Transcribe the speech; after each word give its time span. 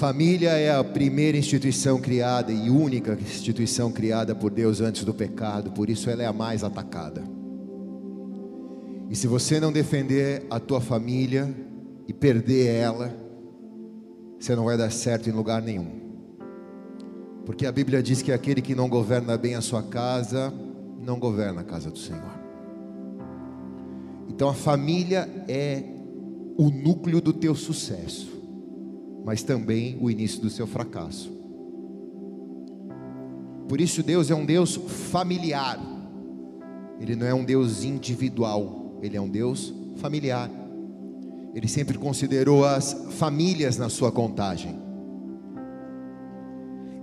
família 0.00 0.52
é 0.52 0.74
a 0.74 0.82
primeira 0.82 1.36
instituição 1.36 2.00
criada 2.00 2.50
e 2.50 2.70
única 2.70 3.12
instituição 3.20 3.92
criada 3.92 4.34
por 4.34 4.50
Deus 4.50 4.80
antes 4.80 5.04
do 5.04 5.12
pecado, 5.12 5.72
por 5.72 5.90
isso 5.90 6.08
ela 6.08 6.22
é 6.22 6.26
a 6.26 6.32
mais 6.32 6.64
atacada. 6.64 7.22
E 9.10 9.14
se 9.14 9.26
você 9.26 9.60
não 9.60 9.70
defender 9.70 10.46
a 10.48 10.58
tua 10.58 10.80
família 10.80 11.54
e 12.08 12.14
perder 12.14 12.76
ela, 12.76 13.14
você 14.38 14.56
não 14.56 14.64
vai 14.64 14.78
dar 14.78 14.90
certo 14.90 15.28
em 15.28 15.32
lugar 15.32 15.60
nenhum. 15.60 15.90
Porque 17.44 17.66
a 17.66 17.72
Bíblia 17.72 18.02
diz 18.02 18.22
que 18.22 18.32
aquele 18.32 18.62
que 18.62 18.74
não 18.74 18.88
governa 18.88 19.36
bem 19.36 19.54
a 19.54 19.60
sua 19.60 19.82
casa, 19.82 20.50
não 20.98 21.18
governa 21.18 21.60
a 21.60 21.64
casa 21.64 21.90
do 21.90 21.98
Senhor. 21.98 22.40
Então 24.30 24.48
a 24.48 24.54
família 24.54 25.28
é 25.46 25.84
o 26.56 26.70
núcleo 26.70 27.20
do 27.20 27.34
teu 27.34 27.54
sucesso, 27.54 28.39
mas 29.24 29.42
também 29.42 29.98
o 30.00 30.10
início 30.10 30.40
do 30.40 30.50
seu 30.50 30.66
fracasso. 30.66 31.30
Por 33.68 33.80
isso 33.80 34.02
Deus 34.02 34.30
é 34.30 34.34
um 34.34 34.44
Deus 34.44 34.74
familiar. 35.10 35.78
Ele 37.00 37.14
não 37.14 37.26
é 37.26 37.32
um 37.32 37.44
Deus 37.44 37.84
individual, 37.84 38.98
ele 39.00 39.16
é 39.16 39.20
um 39.20 39.28
Deus 39.28 39.72
familiar. 39.96 40.50
Ele 41.54 41.68
sempre 41.68 41.96
considerou 41.98 42.64
as 42.64 42.92
famílias 43.12 43.76
na 43.76 43.88
sua 43.88 44.12
contagem. 44.12 44.78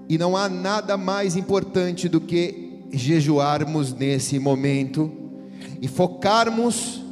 E 0.10 0.18
não 0.18 0.38
há 0.38 0.48
nada 0.48 0.96
mais 0.96 1.36
importante 1.36 2.08
do 2.08 2.22
que 2.22 2.82
jejuarmos 2.92 3.94
nesse 3.94 4.40
momento 4.40 5.12
e 5.82 5.88
focarmos 5.88 7.04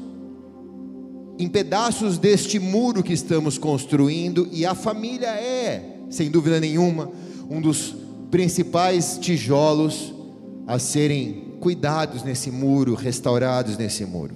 em 1.38 1.48
pedaços 1.48 2.18
deste 2.18 2.60
muro 2.60 3.04
que 3.04 3.14
estamos 3.14 3.58
construindo, 3.58 4.48
e 4.52 4.66
a 4.66 4.74
família 4.74 5.28
é, 5.28 5.98
sem 6.10 6.30
dúvida 6.30 6.60
nenhuma, 6.60 7.12
um 7.50 7.60
dos 7.60 7.96
principais 8.32 9.18
tijolos 9.20 10.14
a 10.66 10.80
serem 10.80 11.56
cuidados 11.60 12.24
nesse 12.24 12.52
muro, 12.52 12.96
restaurados 12.96 13.78
nesse 13.78 14.06
muro. 14.06 14.36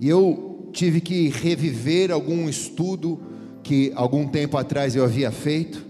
E 0.00 0.08
eu 0.08 0.68
tive 0.72 1.00
que 1.00 1.28
reviver 1.28 2.10
algum 2.10 2.48
estudo 2.48 3.20
que 3.62 3.92
algum 3.94 4.26
tempo 4.26 4.56
atrás 4.58 4.94
eu 4.96 5.04
havia 5.04 5.30
feito, 5.30 5.84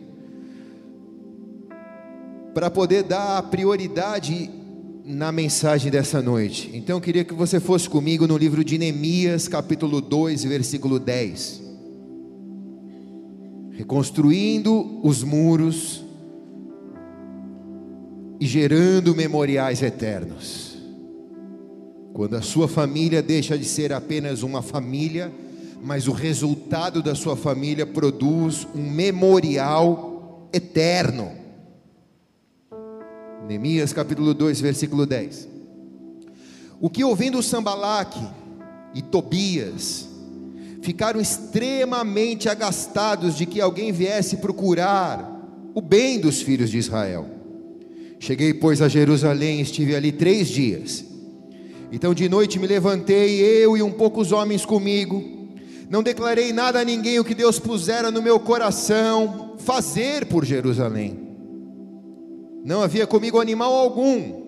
para 2.52 2.70
poder 2.70 3.02
dar 3.02 3.42
prioridade 3.50 4.48
na 5.04 5.30
mensagem 5.30 5.90
dessa 5.90 6.22
noite. 6.22 6.70
Então 6.72 6.96
eu 6.96 7.00
queria 7.00 7.24
que 7.24 7.34
você 7.34 7.60
fosse 7.60 7.88
comigo 7.88 8.26
no 8.26 8.38
livro 8.38 8.64
de 8.64 8.78
Neemias, 8.78 9.46
capítulo 9.46 10.00
2, 10.00 10.44
versículo 10.44 10.98
10. 10.98 11.62
Reconstruindo 13.72 15.00
os 15.06 15.22
muros 15.22 16.02
e 18.40 18.46
gerando 18.46 19.14
memoriais 19.14 19.82
eternos. 19.82 20.78
Quando 22.14 22.36
a 22.36 22.42
sua 22.42 22.66
família 22.66 23.20
deixa 23.20 23.58
de 23.58 23.64
ser 23.66 23.92
apenas 23.92 24.42
uma 24.42 24.62
família, 24.62 25.30
mas 25.82 26.08
o 26.08 26.12
resultado 26.12 27.02
da 27.02 27.14
sua 27.14 27.36
família 27.36 27.84
produz 27.84 28.66
um 28.74 28.90
memorial 28.90 30.48
eterno. 30.50 31.43
Neemias 33.46 33.92
capítulo 33.92 34.32
2, 34.32 34.60
versículo 34.60 35.04
10. 35.04 35.48
O 36.80 36.88
que 36.88 37.04
ouvindo 37.04 37.42
Sambalaque 37.42 38.26
e 38.94 39.02
Tobias 39.02 40.08
ficaram 40.80 41.20
extremamente 41.20 42.48
agastados 42.48 43.36
de 43.36 43.44
que 43.44 43.60
alguém 43.60 43.92
viesse 43.92 44.38
procurar 44.38 45.30
o 45.74 45.80
bem 45.80 46.18
dos 46.18 46.40
filhos 46.40 46.70
de 46.70 46.78
Israel. 46.78 47.26
Cheguei, 48.18 48.54
pois, 48.54 48.80
a 48.80 48.88
Jerusalém, 48.88 49.60
estive 49.60 49.94
ali 49.94 50.12
três 50.12 50.48
dias. 50.48 51.04
Então 51.92 52.14
de 52.14 52.28
noite 52.28 52.58
me 52.58 52.66
levantei, 52.66 53.40
eu 53.40 53.76
e 53.76 53.82
um 53.82 53.92
poucos 53.92 54.32
homens 54.32 54.64
comigo. 54.64 55.22
Não 55.90 56.02
declarei 56.02 56.52
nada 56.52 56.80
a 56.80 56.84
ninguém 56.84 57.18
o 57.18 57.24
que 57.24 57.34
Deus 57.34 57.58
pusera 57.58 58.10
no 58.10 58.22
meu 58.22 58.40
coração 58.40 59.54
fazer 59.58 60.26
por 60.26 60.44
Jerusalém. 60.44 61.23
Não 62.64 62.80
havia 62.80 63.06
comigo 63.06 63.38
animal 63.38 63.74
algum, 63.74 64.42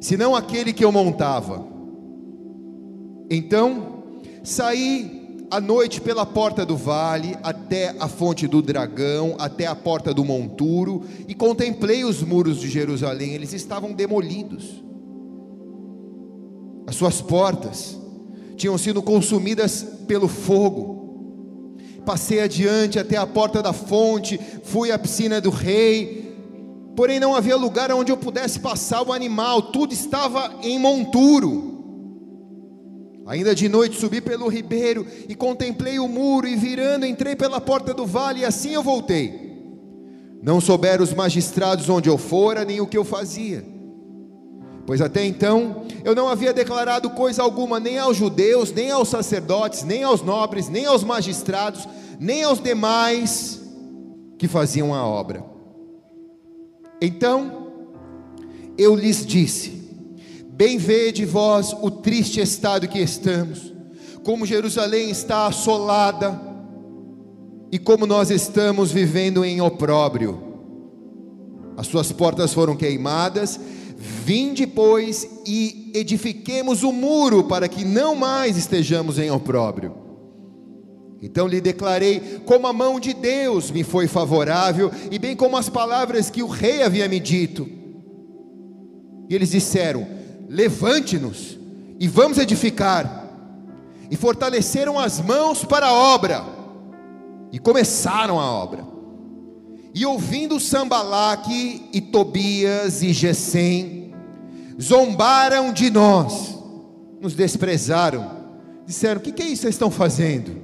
senão 0.00 0.36
aquele 0.36 0.72
que 0.72 0.84
eu 0.84 0.92
montava. 0.92 1.66
Então, 3.28 4.04
saí 4.44 5.46
à 5.50 5.60
noite 5.60 6.00
pela 6.00 6.24
porta 6.24 6.64
do 6.64 6.76
vale, 6.76 7.36
até 7.42 7.96
a 7.98 8.06
fonte 8.06 8.46
do 8.46 8.62
dragão, 8.62 9.34
até 9.40 9.66
a 9.66 9.74
porta 9.74 10.14
do 10.14 10.24
monturo, 10.24 11.02
e 11.26 11.34
contemplei 11.34 12.04
os 12.04 12.22
muros 12.22 12.60
de 12.60 12.70
Jerusalém, 12.70 13.34
eles 13.34 13.52
estavam 13.52 13.92
demolidos. 13.92 14.80
As 16.86 16.94
suas 16.94 17.20
portas 17.20 17.98
tinham 18.56 18.78
sido 18.78 19.02
consumidas 19.02 19.84
pelo 20.06 20.28
fogo. 20.28 21.74
Passei 22.06 22.40
adiante 22.40 23.00
até 23.00 23.16
a 23.16 23.26
porta 23.26 23.60
da 23.60 23.72
fonte, 23.72 24.38
fui 24.62 24.92
à 24.92 24.98
piscina 24.98 25.40
do 25.40 25.50
rei, 25.50 26.21
porém 26.96 27.18
não 27.18 27.34
havia 27.34 27.56
lugar 27.56 27.90
onde 27.92 28.12
eu 28.12 28.16
pudesse 28.16 28.60
passar 28.60 29.02
o 29.02 29.12
animal, 29.12 29.62
tudo 29.62 29.92
estava 29.92 30.52
em 30.62 30.78
monturo. 30.78 31.72
Ainda 33.26 33.54
de 33.54 33.68
noite 33.68 33.98
subi 33.98 34.20
pelo 34.20 34.48
ribeiro 34.48 35.06
e 35.28 35.34
contemplei 35.34 35.98
o 35.98 36.08
muro, 36.08 36.46
e 36.46 36.56
virando 36.56 37.06
entrei 37.06 37.36
pela 37.36 37.60
porta 37.60 37.94
do 37.94 38.04
vale, 38.04 38.40
e 38.40 38.44
assim 38.44 38.70
eu 38.74 38.82
voltei. 38.82 39.52
Não 40.42 40.60
souberam 40.60 41.04
os 41.04 41.14
magistrados 41.14 41.88
onde 41.88 42.08
eu 42.08 42.18
fora, 42.18 42.64
nem 42.64 42.80
o 42.80 42.86
que 42.86 42.98
eu 42.98 43.04
fazia. 43.04 43.64
Pois 44.84 45.00
até 45.00 45.24
então 45.24 45.84
eu 46.04 46.14
não 46.14 46.28
havia 46.28 46.52
declarado 46.52 47.10
coisa 47.10 47.42
alguma, 47.42 47.78
nem 47.78 47.96
aos 47.96 48.16
judeus, 48.16 48.72
nem 48.72 48.90
aos 48.90 49.08
sacerdotes, 49.08 49.84
nem 49.84 50.02
aos 50.02 50.22
nobres, 50.22 50.68
nem 50.68 50.86
aos 50.86 51.04
magistrados, 51.04 51.86
nem 52.18 52.42
aos 52.42 52.60
demais 52.60 53.62
que 54.36 54.48
faziam 54.48 54.92
a 54.92 55.06
obra. 55.06 55.51
Então 57.04 57.66
eu 58.78 58.94
lhes 58.94 59.26
disse: 59.26 59.70
Bem 60.50 60.78
vede 60.78 61.24
vós 61.24 61.74
o 61.82 61.90
triste 61.90 62.40
estado 62.40 62.86
que 62.86 63.00
estamos, 63.00 63.74
como 64.22 64.46
Jerusalém 64.46 65.10
está 65.10 65.48
assolada 65.48 66.40
e 67.72 67.78
como 67.78 68.06
nós 68.06 68.30
estamos 68.30 68.92
vivendo 68.92 69.44
em 69.44 69.60
opróbrio. 69.60 70.40
As 71.76 71.88
suas 71.88 72.12
portas 72.12 72.54
foram 72.54 72.76
queimadas, 72.76 73.58
vinde, 73.96 74.64
pois, 74.64 75.28
e 75.44 75.90
edifiquemos 75.94 76.84
o 76.84 76.92
muro 76.92 77.42
para 77.44 77.66
que 77.66 77.84
não 77.84 78.14
mais 78.14 78.56
estejamos 78.56 79.18
em 79.18 79.28
opróbrio. 79.28 80.01
Então 81.22 81.46
lhe 81.46 81.60
declarei 81.60 82.40
como 82.44 82.66
a 82.66 82.72
mão 82.72 82.98
de 82.98 83.14
Deus 83.14 83.70
me 83.70 83.84
foi 83.84 84.08
favorável, 84.08 84.90
e 85.08 85.20
bem 85.20 85.36
como 85.36 85.56
as 85.56 85.68
palavras 85.68 86.28
que 86.28 86.42
o 86.42 86.48
rei 86.48 86.82
havia 86.82 87.08
me 87.08 87.20
dito. 87.20 87.68
E 89.30 89.34
eles 89.34 89.50
disseram: 89.50 90.04
Levante-nos 90.48 91.56
e 92.00 92.08
vamos 92.08 92.38
edificar. 92.38 93.20
E 94.10 94.16
fortaleceram 94.16 94.98
as 94.98 95.20
mãos 95.20 95.64
para 95.64 95.86
a 95.86 95.94
obra, 95.94 96.44
e 97.52 97.58
começaram 97.58 98.38
a 98.38 98.50
obra. 98.50 98.84
E 99.94 100.04
ouvindo 100.04 100.58
Sambalaque 100.58 101.88
e 101.92 102.00
Tobias 102.00 103.02
e 103.02 103.12
Gesem, 103.12 104.12
zombaram 104.80 105.72
de 105.72 105.88
nós, 105.88 106.58
nos 107.20 107.34
desprezaram, 107.34 108.28
disseram: 108.84 109.20
O 109.20 109.22
que, 109.22 109.30
que 109.30 109.42
é 109.42 109.46
isso 109.46 109.54
que 109.54 109.62
vocês 109.62 109.74
estão 109.76 109.90
fazendo? 109.90 110.61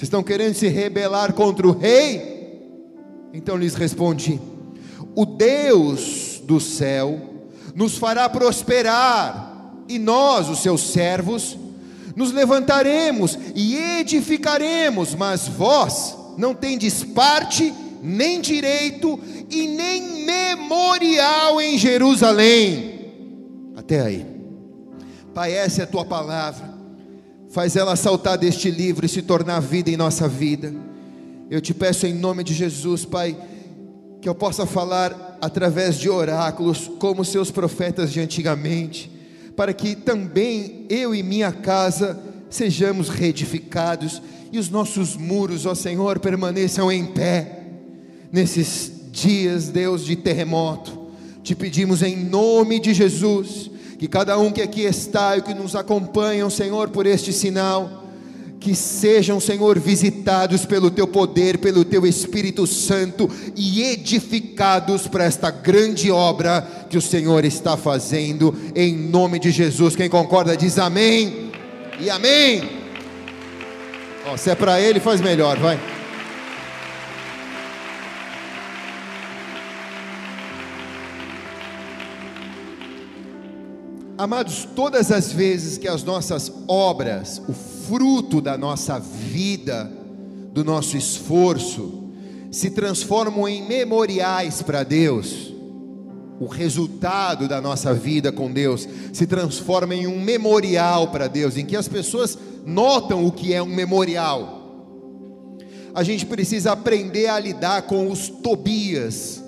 Vocês 0.00 0.06
estão 0.06 0.22
querendo 0.22 0.54
se 0.54 0.66
rebelar 0.66 1.34
contra 1.34 1.68
o 1.68 1.78
rei? 1.78 2.58
Então 3.34 3.54
lhes 3.54 3.74
respondi: 3.74 4.40
O 5.14 5.26
Deus 5.26 6.40
do 6.42 6.58
céu 6.58 7.20
nos 7.74 7.98
fará 7.98 8.26
prosperar, 8.26 9.74
e 9.86 9.98
nós, 9.98 10.48
os 10.48 10.60
seus 10.60 10.80
servos, 10.90 11.54
nos 12.16 12.32
levantaremos 12.32 13.38
e 13.54 13.76
edificaremos, 13.76 15.14
mas 15.14 15.46
vós 15.46 16.16
não 16.38 16.54
tendes 16.54 17.04
parte, 17.04 17.70
nem 18.02 18.40
direito 18.40 19.20
e 19.50 19.66
nem 19.68 20.24
memorial 20.24 21.60
em 21.60 21.76
Jerusalém. 21.76 23.12
Até 23.76 24.00
aí. 24.00 24.26
Pai, 25.34 25.52
essa 25.52 25.82
é 25.82 25.84
a 25.84 25.86
tua 25.86 26.06
palavra 26.06 26.79
faz 27.50 27.74
ela 27.74 27.96
saltar 27.96 28.38
deste 28.38 28.70
livro 28.70 29.04
e 29.04 29.08
se 29.08 29.22
tornar 29.22 29.60
vida 29.60 29.90
em 29.90 29.96
nossa 29.96 30.28
vida. 30.28 30.72
Eu 31.50 31.60
te 31.60 31.74
peço 31.74 32.06
em 32.06 32.14
nome 32.14 32.44
de 32.44 32.54
Jesus, 32.54 33.04
Pai, 33.04 33.36
que 34.20 34.28
eu 34.28 34.34
possa 34.34 34.64
falar 34.66 35.38
através 35.40 35.98
de 35.98 36.08
oráculos, 36.08 36.90
como 36.98 37.24
seus 37.24 37.50
profetas 37.50 38.12
de 38.12 38.20
antigamente, 38.20 39.10
para 39.56 39.72
que 39.72 39.96
também 39.96 40.86
eu 40.88 41.14
e 41.14 41.22
minha 41.22 41.50
casa 41.50 42.20
sejamos 42.48 43.08
reedificados 43.08 44.22
e 44.52 44.58
os 44.58 44.68
nossos 44.68 45.16
muros, 45.16 45.66
ó 45.66 45.74
Senhor, 45.74 46.18
permaneçam 46.20 46.90
em 46.90 47.04
pé 47.04 47.64
nesses 48.32 48.92
dias, 49.10 49.68
Deus, 49.68 50.04
de 50.04 50.14
terremoto. 50.14 51.08
Te 51.42 51.54
pedimos 51.54 52.02
em 52.02 52.16
nome 52.16 52.78
de 52.78 52.94
Jesus, 52.94 53.70
que 54.00 54.08
cada 54.08 54.38
um 54.38 54.50
que 54.50 54.62
aqui 54.62 54.80
está 54.80 55.36
e 55.36 55.42
que 55.42 55.52
nos 55.52 55.76
acompanham, 55.76 56.48
Senhor, 56.48 56.88
por 56.88 57.04
este 57.04 57.34
sinal, 57.34 58.06
que 58.58 58.74
sejam, 58.74 59.38
Senhor, 59.38 59.78
visitados 59.78 60.64
pelo 60.64 60.90
teu 60.90 61.06
poder, 61.06 61.58
pelo 61.58 61.84
teu 61.84 62.06
Espírito 62.06 62.66
Santo 62.66 63.28
e 63.54 63.82
edificados 63.82 65.06
para 65.06 65.24
esta 65.24 65.50
grande 65.50 66.10
obra 66.10 66.66
que 66.88 66.96
o 66.96 67.02
Senhor 67.02 67.44
está 67.44 67.76
fazendo, 67.76 68.56
em 68.74 68.96
nome 68.96 69.38
de 69.38 69.50
Jesus. 69.50 69.94
Quem 69.94 70.08
concorda 70.08 70.56
diz 70.56 70.78
amém 70.78 71.52
e 72.00 72.08
amém. 72.08 72.70
Se 74.38 74.48
é 74.48 74.54
para 74.54 74.80
ele, 74.80 74.98
faz 74.98 75.20
melhor, 75.20 75.58
vai. 75.58 75.78
Amados, 84.20 84.68
todas 84.76 85.10
as 85.10 85.32
vezes 85.32 85.78
que 85.78 85.88
as 85.88 86.04
nossas 86.04 86.52
obras, 86.68 87.40
o 87.48 87.54
fruto 87.54 88.38
da 88.38 88.58
nossa 88.58 88.98
vida, 88.98 89.90
do 90.52 90.62
nosso 90.62 90.94
esforço, 90.94 92.10
se 92.50 92.68
transformam 92.68 93.48
em 93.48 93.66
memoriais 93.66 94.60
para 94.60 94.82
Deus, 94.82 95.54
o 96.38 96.44
resultado 96.44 97.48
da 97.48 97.62
nossa 97.62 97.94
vida 97.94 98.30
com 98.30 98.52
Deus 98.52 98.86
se 99.10 99.26
transforma 99.26 99.94
em 99.94 100.06
um 100.06 100.20
memorial 100.20 101.08
para 101.08 101.26
Deus, 101.26 101.56
em 101.56 101.64
que 101.64 101.74
as 101.74 101.88
pessoas 101.88 102.36
notam 102.66 103.24
o 103.24 103.32
que 103.32 103.54
é 103.54 103.62
um 103.62 103.74
memorial. 103.74 104.84
A 105.94 106.02
gente 106.02 106.26
precisa 106.26 106.72
aprender 106.72 107.28
a 107.28 107.40
lidar 107.40 107.86
com 107.86 108.10
os 108.10 108.28
Tobias, 108.28 109.39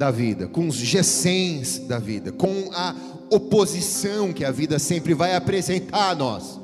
da 0.00 0.10
vida, 0.10 0.48
com 0.48 0.66
os 0.66 0.76
gessens 0.76 1.78
da 1.80 1.98
vida, 1.98 2.32
com 2.32 2.70
a 2.72 2.96
oposição 3.30 4.32
que 4.32 4.46
a 4.46 4.50
vida 4.50 4.78
sempre 4.78 5.12
vai 5.12 5.36
apresentar 5.36 6.12
a 6.12 6.14
nós. 6.14 6.58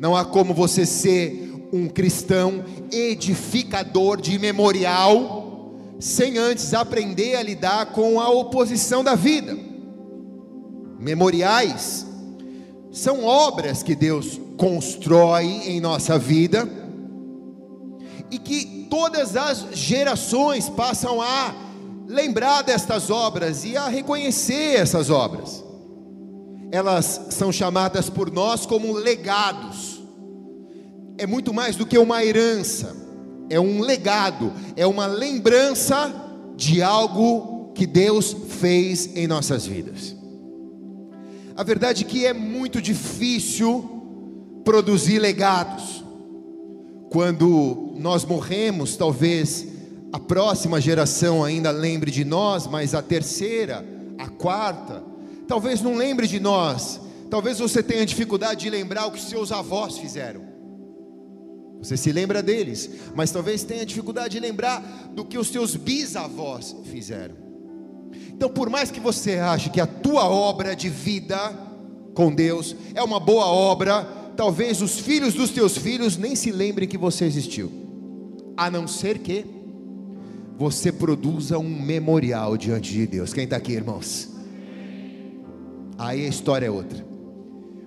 Não 0.00 0.16
há 0.16 0.24
como 0.24 0.54
você 0.54 0.86
ser 0.86 1.68
um 1.70 1.86
cristão 1.86 2.64
edificador 2.90 4.18
de 4.18 4.38
memorial 4.38 5.74
sem 6.00 6.38
antes 6.38 6.72
aprender 6.72 7.34
a 7.34 7.42
lidar 7.42 7.92
com 7.92 8.18
a 8.18 8.30
oposição 8.30 9.04
da 9.04 9.14
vida. 9.14 9.54
Memoriais 10.98 12.06
são 12.90 13.22
obras 13.22 13.82
que 13.82 13.94
Deus 13.94 14.40
constrói 14.56 15.44
em 15.44 15.78
nossa 15.78 16.18
vida 16.18 16.66
e 18.30 18.38
que 18.38 18.86
todas 18.88 19.36
as 19.36 19.66
gerações 19.74 20.70
passam 20.70 21.20
a 21.20 21.67
lembrar 22.08 22.62
destas 22.62 23.10
obras 23.10 23.64
e 23.64 23.76
a 23.76 23.86
reconhecer 23.88 24.76
essas 24.76 25.10
obras. 25.10 25.62
Elas 26.72 27.26
são 27.30 27.52
chamadas 27.52 28.08
por 28.08 28.32
nós 28.32 28.64
como 28.64 28.94
legados. 28.94 30.02
É 31.18 31.26
muito 31.26 31.52
mais 31.52 31.76
do 31.76 31.86
que 31.86 31.98
uma 31.98 32.24
herança, 32.24 32.96
é 33.50 33.60
um 33.60 33.80
legado, 33.80 34.52
é 34.74 34.86
uma 34.86 35.06
lembrança 35.06 36.14
de 36.56 36.82
algo 36.82 37.72
que 37.74 37.86
Deus 37.86 38.34
fez 38.48 39.14
em 39.14 39.26
nossas 39.26 39.66
vidas. 39.66 40.16
A 41.56 41.62
verdade 41.62 42.04
é 42.04 42.06
que 42.06 42.24
é 42.24 42.32
muito 42.32 42.80
difícil 42.80 44.62
produzir 44.64 45.18
legados. 45.18 46.04
Quando 47.10 47.94
nós 47.96 48.24
morremos, 48.24 48.96
talvez 48.96 49.66
a 50.12 50.18
próxima 50.18 50.80
geração 50.80 51.44
ainda 51.44 51.70
lembre 51.70 52.10
de 52.10 52.24
nós, 52.24 52.66
mas 52.66 52.94
a 52.94 53.02
terceira, 53.02 53.84
a 54.16 54.28
quarta, 54.28 55.02
talvez 55.46 55.82
não 55.82 55.96
lembre 55.96 56.26
de 56.26 56.40
nós. 56.40 57.00
Talvez 57.30 57.58
você 57.58 57.82
tenha 57.82 58.06
dificuldade 58.06 58.60
de 58.60 58.70
lembrar 58.70 59.06
o 59.06 59.12
que 59.12 59.20
seus 59.20 59.52
avós 59.52 59.98
fizeram. 59.98 60.48
Você 61.82 61.96
se 61.96 62.10
lembra 62.10 62.42
deles, 62.42 62.90
mas 63.14 63.30
talvez 63.30 63.62
tenha 63.62 63.84
dificuldade 63.84 64.30
de 64.30 64.40
lembrar 64.40 64.80
do 65.12 65.24
que 65.24 65.36
os 65.36 65.48
seus 65.48 65.76
bisavós 65.76 66.74
fizeram. 66.84 67.36
Então, 68.30 68.48
por 68.48 68.70
mais 68.70 68.90
que 68.90 68.98
você 68.98 69.36
ache 69.36 69.68
que 69.68 69.80
a 69.80 69.86
tua 69.86 70.28
obra 70.28 70.74
de 70.74 70.88
vida 70.88 71.36
com 72.14 72.34
Deus 72.34 72.74
é 72.94 73.02
uma 73.02 73.20
boa 73.20 73.46
obra, 73.46 74.04
talvez 74.36 74.80
os 74.80 74.98
filhos 74.98 75.34
dos 75.34 75.50
teus 75.50 75.76
filhos 75.76 76.16
nem 76.16 76.34
se 76.34 76.50
lembrem 76.50 76.88
que 76.88 76.98
você 76.98 77.26
existiu, 77.26 77.70
a 78.56 78.70
não 78.70 78.88
ser 78.88 79.18
que 79.18 79.57
você 80.58 80.90
produza 80.90 81.56
um 81.56 81.68
memorial 81.68 82.56
diante 82.56 82.92
de 82.92 83.06
Deus. 83.06 83.32
Quem 83.32 83.44
está 83.44 83.56
aqui, 83.56 83.72
irmãos? 83.72 84.28
Aí 85.96 86.26
a 86.26 86.28
história 86.28 86.66
é 86.66 86.70
outra. 86.70 87.06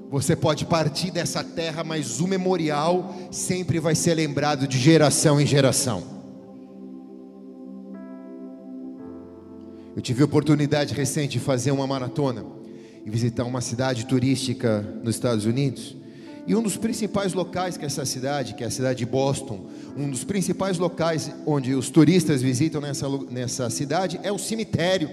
Você 0.09 0.37
pode 0.37 0.65
partir 0.65 1.11
dessa 1.11 1.43
terra, 1.43 1.83
mas 1.83 2.21
o 2.21 2.27
memorial 2.27 3.13
sempre 3.29 3.77
vai 3.77 3.93
ser 3.93 4.13
lembrado 4.13 4.67
de 4.67 4.77
geração 4.79 5.39
em 5.39 5.45
geração. 5.45 6.01
Eu 9.93 10.01
tive 10.01 10.21
a 10.21 10.25
oportunidade 10.25 10.93
recente 10.93 11.33
de 11.33 11.39
fazer 11.39 11.71
uma 11.71 11.85
maratona 11.85 12.45
e 13.05 13.09
visitar 13.09 13.43
uma 13.43 13.59
cidade 13.59 14.05
turística 14.05 14.81
nos 15.03 15.15
Estados 15.15 15.45
Unidos. 15.45 15.97
E 16.47 16.55
um 16.55 16.61
dos 16.61 16.75
principais 16.75 17.33
locais 17.33 17.77
que 17.77 17.85
essa 17.85 18.05
cidade, 18.05 18.55
que 18.55 18.63
é 18.63 18.67
a 18.67 18.71
cidade 18.71 18.99
de 18.99 19.05
Boston, 19.05 19.67
um 19.95 20.09
dos 20.09 20.23
principais 20.23 20.77
locais 20.77 21.31
onde 21.45 21.75
os 21.75 21.89
turistas 21.89 22.41
visitam 22.41 22.81
nessa, 22.81 23.07
nessa 23.29 23.69
cidade 23.69 24.19
é 24.23 24.31
o 24.31 24.39
cemitério. 24.39 25.09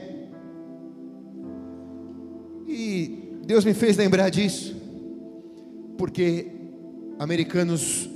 E 2.66 3.40
Deus 3.44 3.64
me 3.64 3.74
fez 3.74 3.96
lembrar 3.96 4.30
disso, 4.30 4.74
porque 5.96 6.46
americanos 7.18 8.08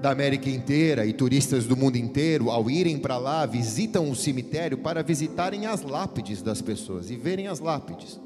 da 0.00 0.10
América 0.10 0.48
inteira 0.48 1.06
e 1.06 1.12
turistas 1.12 1.66
do 1.66 1.76
mundo 1.76 1.96
inteiro, 1.96 2.50
ao 2.50 2.70
irem 2.70 2.98
para 2.98 3.16
lá, 3.16 3.44
visitam 3.46 4.10
o 4.10 4.14
cemitério 4.14 4.78
para 4.78 5.02
visitarem 5.02 5.66
as 5.66 5.82
lápides 5.82 6.42
das 6.42 6.62
pessoas 6.62 7.10
e 7.10 7.16
verem 7.16 7.48
as 7.48 7.60
lápides. 7.60 8.20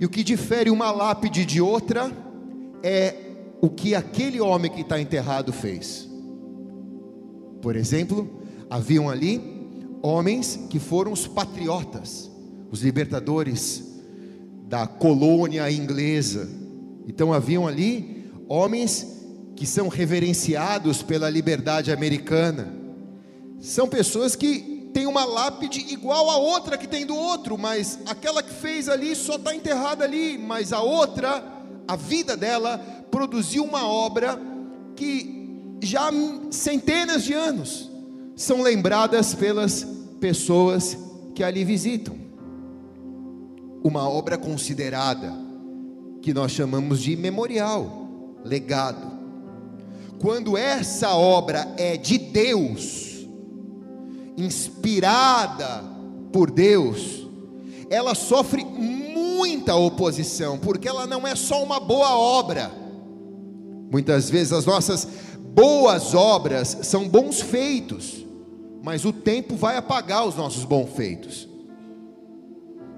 E 0.00 0.04
o 0.04 0.08
que 0.08 0.24
difere 0.24 0.70
uma 0.70 0.90
lápide 0.90 1.44
de 1.44 1.60
outra 1.60 2.10
é 2.82 3.14
o 3.60 3.68
que 3.68 3.94
aquele 3.94 4.40
homem 4.40 4.70
que 4.70 4.80
está 4.80 5.00
enterrado 5.00 5.52
fez. 5.52 6.08
Por 7.60 7.76
exemplo, 7.76 8.42
haviam 8.68 9.10
ali 9.10 9.40
homens 10.02 10.58
que 10.70 10.78
foram 10.78 11.12
os 11.12 11.26
patriotas, 11.26 12.30
os 12.70 12.82
libertadores 12.82 13.84
da 14.66 14.86
colônia 14.86 15.70
inglesa. 15.70 16.48
Então 17.06 17.32
haviam 17.32 17.66
ali 17.66 18.30
homens 18.48 19.06
que 19.56 19.66
são 19.66 19.88
reverenciados 19.88 21.02
pela 21.02 21.28
liberdade 21.28 21.92
americana. 21.92 22.72
São 23.60 23.86
pessoas 23.86 24.34
que 24.34 24.88
têm 24.94 25.06
uma 25.06 25.24
lápide 25.24 25.92
igual 25.92 26.30
a 26.30 26.36
outra 26.36 26.78
que 26.78 26.88
tem 26.88 27.04
do 27.04 27.14
outro, 27.14 27.58
mas 27.58 27.98
aquela 28.06 28.42
que 28.42 28.52
fez 28.52 28.88
ali 28.88 29.14
só 29.14 29.36
está 29.36 29.54
enterrada 29.54 30.04
ali, 30.04 30.38
mas 30.38 30.72
a 30.72 30.80
outra, 30.80 31.44
a 31.86 31.96
vida 31.96 32.36
dela 32.36 32.78
produziu 33.10 33.64
uma 33.64 33.86
obra 33.86 34.40
que 34.96 35.76
já 35.82 36.10
centenas 36.50 37.24
de 37.24 37.32
anos 37.32 37.90
são 38.36 38.62
lembradas 38.62 39.34
pelas 39.34 39.86
pessoas 40.20 40.96
que 41.34 41.42
ali 41.42 41.64
visitam. 41.64 42.14
Uma 43.82 44.08
obra 44.08 44.36
considerada 44.36 45.32
que 46.20 46.34
nós 46.34 46.52
chamamos 46.52 47.00
de 47.00 47.16
memorial, 47.16 48.08
legado. 48.44 49.10
Quando 50.20 50.56
essa 50.56 51.14
obra 51.14 51.66
é 51.78 51.96
de 51.96 52.18
Deus, 52.18 53.26
inspirada 54.36 55.82
por 56.30 56.50
Deus, 56.50 57.26
ela 57.88 58.14
sofre 58.14 58.64
muita 59.40 59.74
oposição, 59.74 60.58
porque 60.58 60.86
ela 60.86 61.06
não 61.06 61.26
é 61.26 61.34
só 61.34 61.64
uma 61.64 61.80
boa 61.80 62.14
obra. 62.14 62.70
Muitas 63.90 64.28
vezes 64.28 64.52
as 64.52 64.66
nossas 64.66 65.08
boas 65.54 66.14
obras 66.14 66.76
são 66.82 67.08
bons 67.08 67.40
feitos, 67.40 68.26
mas 68.82 69.06
o 69.06 69.14
tempo 69.14 69.56
vai 69.56 69.78
apagar 69.78 70.28
os 70.28 70.36
nossos 70.36 70.66
bons 70.66 70.90
feitos. 70.94 71.48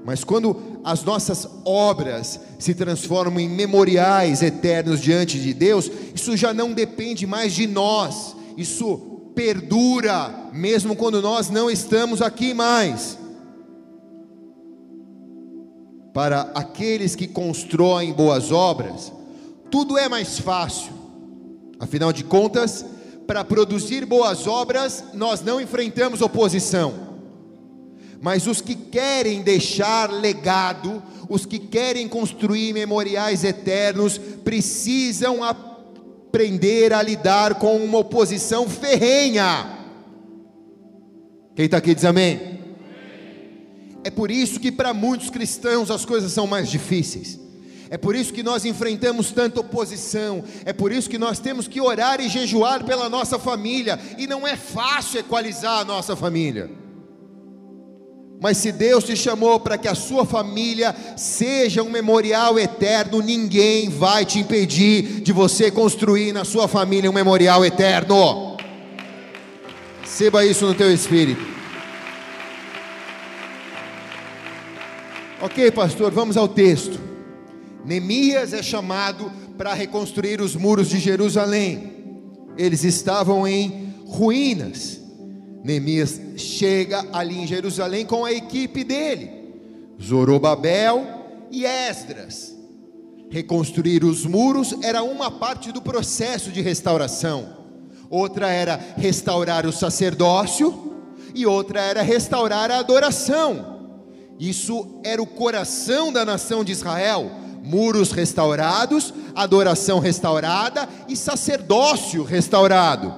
Mas 0.04 0.24
quando 0.24 0.80
as 0.82 1.04
nossas 1.04 1.48
obras 1.64 2.40
se 2.58 2.74
transformam 2.74 3.38
em 3.38 3.48
memoriais 3.48 4.42
eternos 4.42 5.00
diante 5.00 5.38
de 5.38 5.54
Deus, 5.54 5.88
isso 6.12 6.36
já 6.36 6.52
não 6.52 6.72
depende 6.72 7.24
mais 7.24 7.54
de 7.54 7.68
nós, 7.68 8.34
isso 8.56 9.30
perdura, 9.32 10.50
mesmo 10.52 10.96
quando 10.96 11.22
nós 11.22 11.50
não 11.50 11.70
estamos 11.70 12.20
aqui 12.20 12.52
mais. 12.52 13.21
Para 16.12 16.50
aqueles 16.54 17.16
que 17.16 17.26
constroem 17.26 18.12
boas 18.12 18.52
obras, 18.52 19.12
tudo 19.70 19.96
é 19.96 20.08
mais 20.08 20.38
fácil 20.38 21.02
Afinal 21.82 22.12
de 22.12 22.22
contas, 22.22 22.86
para 23.26 23.42
produzir 23.42 24.06
boas 24.06 24.46
obras, 24.46 25.02
nós 25.14 25.40
não 25.40 25.60
enfrentamos 25.60 26.22
oposição. 26.22 26.94
Mas 28.20 28.46
os 28.46 28.60
que 28.60 28.76
querem 28.76 29.42
deixar 29.42 30.08
legado, 30.12 31.02
os 31.28 31.44
que 31.44 31.58
querem 31.58 32.06
construir 32.06 32.72
memoriais 32.72 33.42
eternos, 33.42 34.16
precisam 34.16 35.42
aprender 35.42 36.92
a 36.92 37.02
lidar 37.02 37.56
com 37.56 37.78
uma 37.78 37.98
oposição 37.98 38.68
ferrenha. 38.68 39.76
Quem 41.56 41.64
está 41.64 41.78
aqui 41.78 41.96
diz 41.96 42.04
amém. 42.04 42.61
É 44.04 44.10
por 44.10 44.30
isso 44.30 44.58
que 44.58 44.72
para 44.72 44.92
muitos 44.92 45.30
cristãos 45.30 45.90
as 45.90 46.04
coisas 46.04 46.32
são 46.32 46.46
mais 46.46 46.68
difíceis. 46.68 47.38
É 47.88 47.98
por 47.98 48.16
isso 48.16 48.32
que 48.32 48.42
nós 48.42 48.64
enfrentamos 48.64 49.30
tanta 49.32 49.60
oposição. 49.60 50.42
É 50.64 50.72
por 50.72 50.90
isso 50.90 51.10
que 51.10 51.18
nós 51.18 51.38
temos 51.38 51.68
que 51.68 51.78
orar 51.78 52.22
e 52.22 52.28
jejuar 52.28 52.84
pela 52.84 53.06
nossa 53.08 53.38
família. 53.38 54.00
E 54.16 54.26
não 54.26 54.48
é 54.48 54.56
fácil 54.56 55.20
equalizar 55.20 55.80
a 55.80 55.84
nossa 55.84 56.16
família. 56.16 56.70
Mas 58.40 58.56
se 58.56 58.72
Deus 58.72 59.04
te 59.04 59.14
chamou 59.14 59.60
para 59.60 59.76
que 59.76 59.86
a 59.86 59.94
sua 59.94 60.24
família 60.24 60.96
seja 61.18 61.82
um 61.82 61.90
memorial 61.90 62.58
eterno, 62.58 63.20
ninguém 63.20 63.90
vai 63.90 64.24
te 64.24 64.40
impedir 64.40 65.20
de 65.20 65.32
você 65.32 65.70
construir 65.70 66.32
na 66.32 66.44
sua 66.46 66.66
família 66.66 67.10
um 67.10 67.14
memorial 67.14 67.62
eterno. 67.62 68.56
Receba 70.00 70.44
isso 70.46 70.66
no 70.66 70.74
teu 70.74 70.92
espírito. 70.92 71.51
Ok, 75.42 75.72
pastor, 75.72 76.12
vamos 76.12 76.36
ao 76.36 76.46
texto. 76.46 77.00
Neemias 77.84 78.52
é 78.52 78.62
chamado 78.62 79.28
para 79.58 79.74
reconstruir 79.74 80.40
os 80.40 80.54
muros 80.54 80.88
de 80.88 81.00
Jerusalém. 81.00 82.14
Eles 82.56 82.84
estavam 82.84 83.44
em 83.44 83.92
ruínas. 84.06 85.00
Neemias 85.64 86.20
chega 86.36 87.04
ali 87.12 87.40
em 87.40 87.46
Jerusalém 87.48 88.06
com 88.06 88.24
a 88.24 88.32
equipe 88.32 88.84
dele, 88.84 89.32
Zorobabel 90.00 91.04
e 91.50 91.66
Esdras. 91.66 92.56
Reconstruir 93.28 94.04
os 94.04 94.24
muros 94.24 94.76
era 94.80 95.02
uma 95.02 95.28
parte 95.28 95.72
do 95.72 95.82
processo 95.82 96.52
de 96.52 96.60
restauração, 96.60 97.48
outra 98.08 98.48
era 98.48 98.78
restaurar 98.96 99.66
o 99.66 99.72
sacerdócio, 99.72 100.92
e 101.34 101.44
outra 101.44 101.80
era 101.80 102.00
restaurar 102.00 102.70
a 102.70 102.78
adoração. 102.78 103.71
Isso 104.38 105.00
era 105.04 105.22
o 105.22 105.26
coração 105.26 106.12
da 106.12 106.24
nação 106.24 106.64
de 106.64 106.72
Israel: 106.72 107.30
muros 107.62 108.12
restaurados, 108.12 109.12
adoração 109.34 109.98
restaurada 109.98 110.88
e 111.08 111.16
sacerdócio 111.16 112.24
restaurado. 112.24 113.14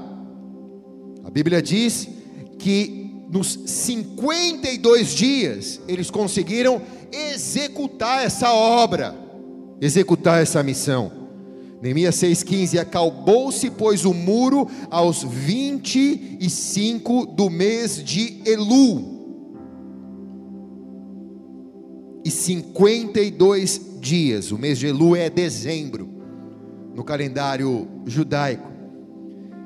A 1.25 1.31
Bíblia 1.31 1.63
diz 1.63 2.09
que 2.59 3.05
nos 3.31 3.59
52 3.67 5.15
dias 5.15 5.81
eles 5.89 6.11
conseguiram 6.11 6.83
executar 7.11 8.25
essa 8.25 8.53
obra, 8.53 9.15
executar 9.81 10.43
essa 10.43 10.63
missão. 10.63 11.11
Neemias 11.83 12.17
6,15: 12.17 12.79
Acalbou-se, 12.79 13.71
pois, 13.71 14.05
o 14.05 14.15
muro 14.15 14.69
aos 14.91 15.23
25 15.23 17.27
do 17.27 17.51
mês 17.51 18.03
de 18.03 18.41
Elu, 18.47 19.14
e 22.25 22.31
52 22.31 23.99
dias, 24.01 24.51
o 24.51 24.57
mês 24.57 24.79
de 24.79 24.87
Elu 24.87 25.15
é 25.15 25.29
dezembro, 25.29 26.09
no 26.95 27.05
calendário 27.05 27.87
judaico. 28.07 28.73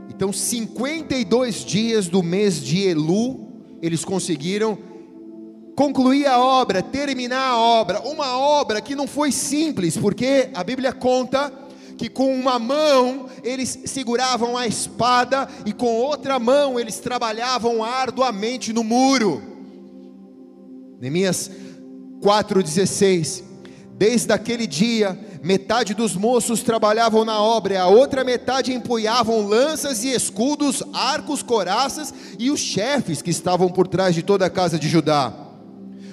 Então, 0.09 0.33
52 0.33 1.65
dias 1.65 2.09
do 2.09 2.23
mês 2.23 2.61
de 2.61 2.83
Elu, 2.89 3.47
eles 3.81 4.05
conseguiram 4.05 4.77
concluir 5.77 6.27
a 6.27 6.41
obra, 6.41 6.83
terminar 6.83 7.51
a 7.51 7.57
obra. 7.57 8.01
Uma 8.01 8.37
obra 8.37 8.81
que 8.81 8.97
não 8.97 9.07
foi 9.07 9.31
simples, 9.31 9.97
porque 9.97 10.51
a 10.53 10.65
Bíblia 10.65 10.93
conta 10.93 11.53
que 11.97 12.09
com 12.09 12.35
uma 12.35 12.59
mão 12.59 13.27
eles 13.45 13.79
seguravam 13.85 14.57
a 14.57 14.67
espada 14.67 15.49
e 15.65 15.73
com 15.73 15.95
outra 15.95 16.39
mão 16.41 16.81
eles 16.81 16.99
trabalhavam 16.99 17.85
arduamente 17.85 18.73
no 18.73 18.83
muro. 18.83 19.43
Neemias 21.01 21.51
4,16 22.23 23.49
Desde 23.99 24.33
aquele 24.33 24.65
dia, 24.65 25.19
metade 25.43 25.93
dos 25.93 26.15
moços 26.15 26.63
trabalhavam 26.63 27.25
na 27.25 27.43
obra, 27.43 27.75
e 27.75 27.77
a 27.77 27.89
outra 27.89 28.23
metade 28.23 28.73
empunhavam 28.73 29.45
lanças 29.45 30.05
e 30.05 30.15
escudos, 30.15 30.85
arcos, 30.93 31.43
coraças 31.43 32.15
e 32.39 32.49
os 32.49 32.61
chefes 32.61 33.21
que 33.21 33.31
estavam 33.31 33.69
por 33.69 33.89
trás 33.89 34.15
de 34.15 34.23
toda 34.23 34.47
a 34.47 34.51
casa 34.51 34.79
de 34.79 34.89
Judá. 34.89 35.35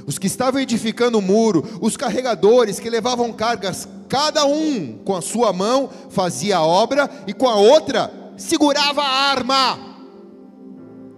Os 0.07 0.17
que 0.17 0.25
estavam 0.25 0.59
edificando 0.59 1.19
o 1.19 1.21
muro, 1.21 1.63
os 1.79 1.95
carregadores 1.95 2.79
que 2.79 2.89
levavam 2.89 3.31
cargas, 3.31 3.87
cada 4.09 4.47
um 4.47 4.97
com 5.05 5.15
a 5.15 5.21
sua 5.21 5.53
mão 5.53 5.87
fazia 6.09 6.57
a 6.57 6.65
obra 6.65 7.07
e 7.27 7.33
com 7.33 7.47
a 7.47 7.55
outra 7.55 8.11
segurava 8.35 9.03
a 9.03 9.29
arma. 9.29 9.94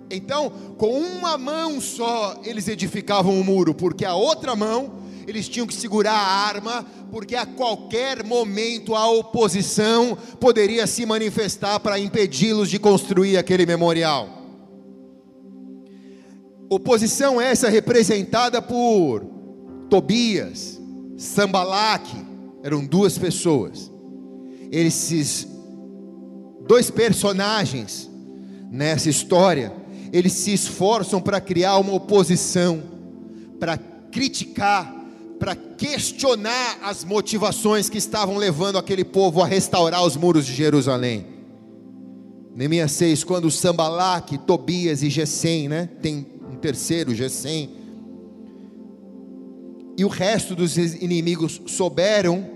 Então, 0.09 0.49
com 0.77 0.99
uma 0.99 1.37
mão 1.37 1.81
só 1.81 2.39
eles 2.43 2.67
edificavam 2.67 3.39
o 3.39 3.43
muro, 3.43 3.73
porque 3.73 4.05
a 4.05 4.15
outra 4.15 4.55
mão 4.55 5.05
eles 5.27 5.49
tinham 5.49 5.67
que 5.67 5.73
segurar 5.73 6.13
a 6.13 6.47
arma, 6.47 6.85
porque 7.11 7.35
a 7.35 7.45
qualquer 7.45 8.23
momento 8.23 8.95
a 8.95 9.09
oposição 9.11 10.17
poderia 10.39 10.87
se 10.87 11.05
manifestar 11.05 11.81
para 11.81 11.99
impedi-los 11.99 12.69
de 12.69 12.79
construir 12.79 13.37
aquele 13.37 13.65
memorial. 13.65 14.29
Oposição 16.69 17.41
essa 17.41 17.69
representada 17.69 18.61
por 18.61 19.25
Tobias, 19.89 20.79
Sambalaque, 21.17 22.25
eram 22.63 22.85
duas 22.85 23.17
pessoas. 23.17 23.91
Esses 24.71 25.47
dois 26.67 26.89
personagens 26.89 28.09
nessa 28.69 29.09
história, 29.09 29.73
eles 30.17 30.33
se 30.33 30.53
esforçam 30.53 31.21
para 31.21 31.39
criar 31.39 31.77
uma 31.77 31.93
oposição, 31.93 32.81
para 33.59 33.77
criticar 33.77 34.97
para 35.39 35.55
questionar 35.55 36.79
as 36.81 37.03
motivações 37.03 37.89
que 37.89 37.97
estavam 37.97 38.37
levando 38.37 38.77
aquele 38.77 39.03
povo 39.03 39.41
a 39.41 39.45
restaurar 39.45 40.03
os 40.03 40.15
muros 40.15 40.45
de 40.45 40.53
Jerusalém. 40.53 41.25
Neemias 42.55 42.91
6, 42.93 43.23
quando 43.23 43.51
Sambalaque, 43.51 44.37
Tobias 44.37 45.03
e 45.03 45.09
Gesem, 45.09 45.69
né? 45.69 45.87
Tem 46.01 46.25
um 46.51 46.55
terceiro, 46.55 47.13
Gesem. 47.13 47.69
E 49.95 50.03
o 50.03 50.07
resto 50.07 50.55
dos 50.55 50.75
inimigos 50.75 51.61
souberam 51.67 52.49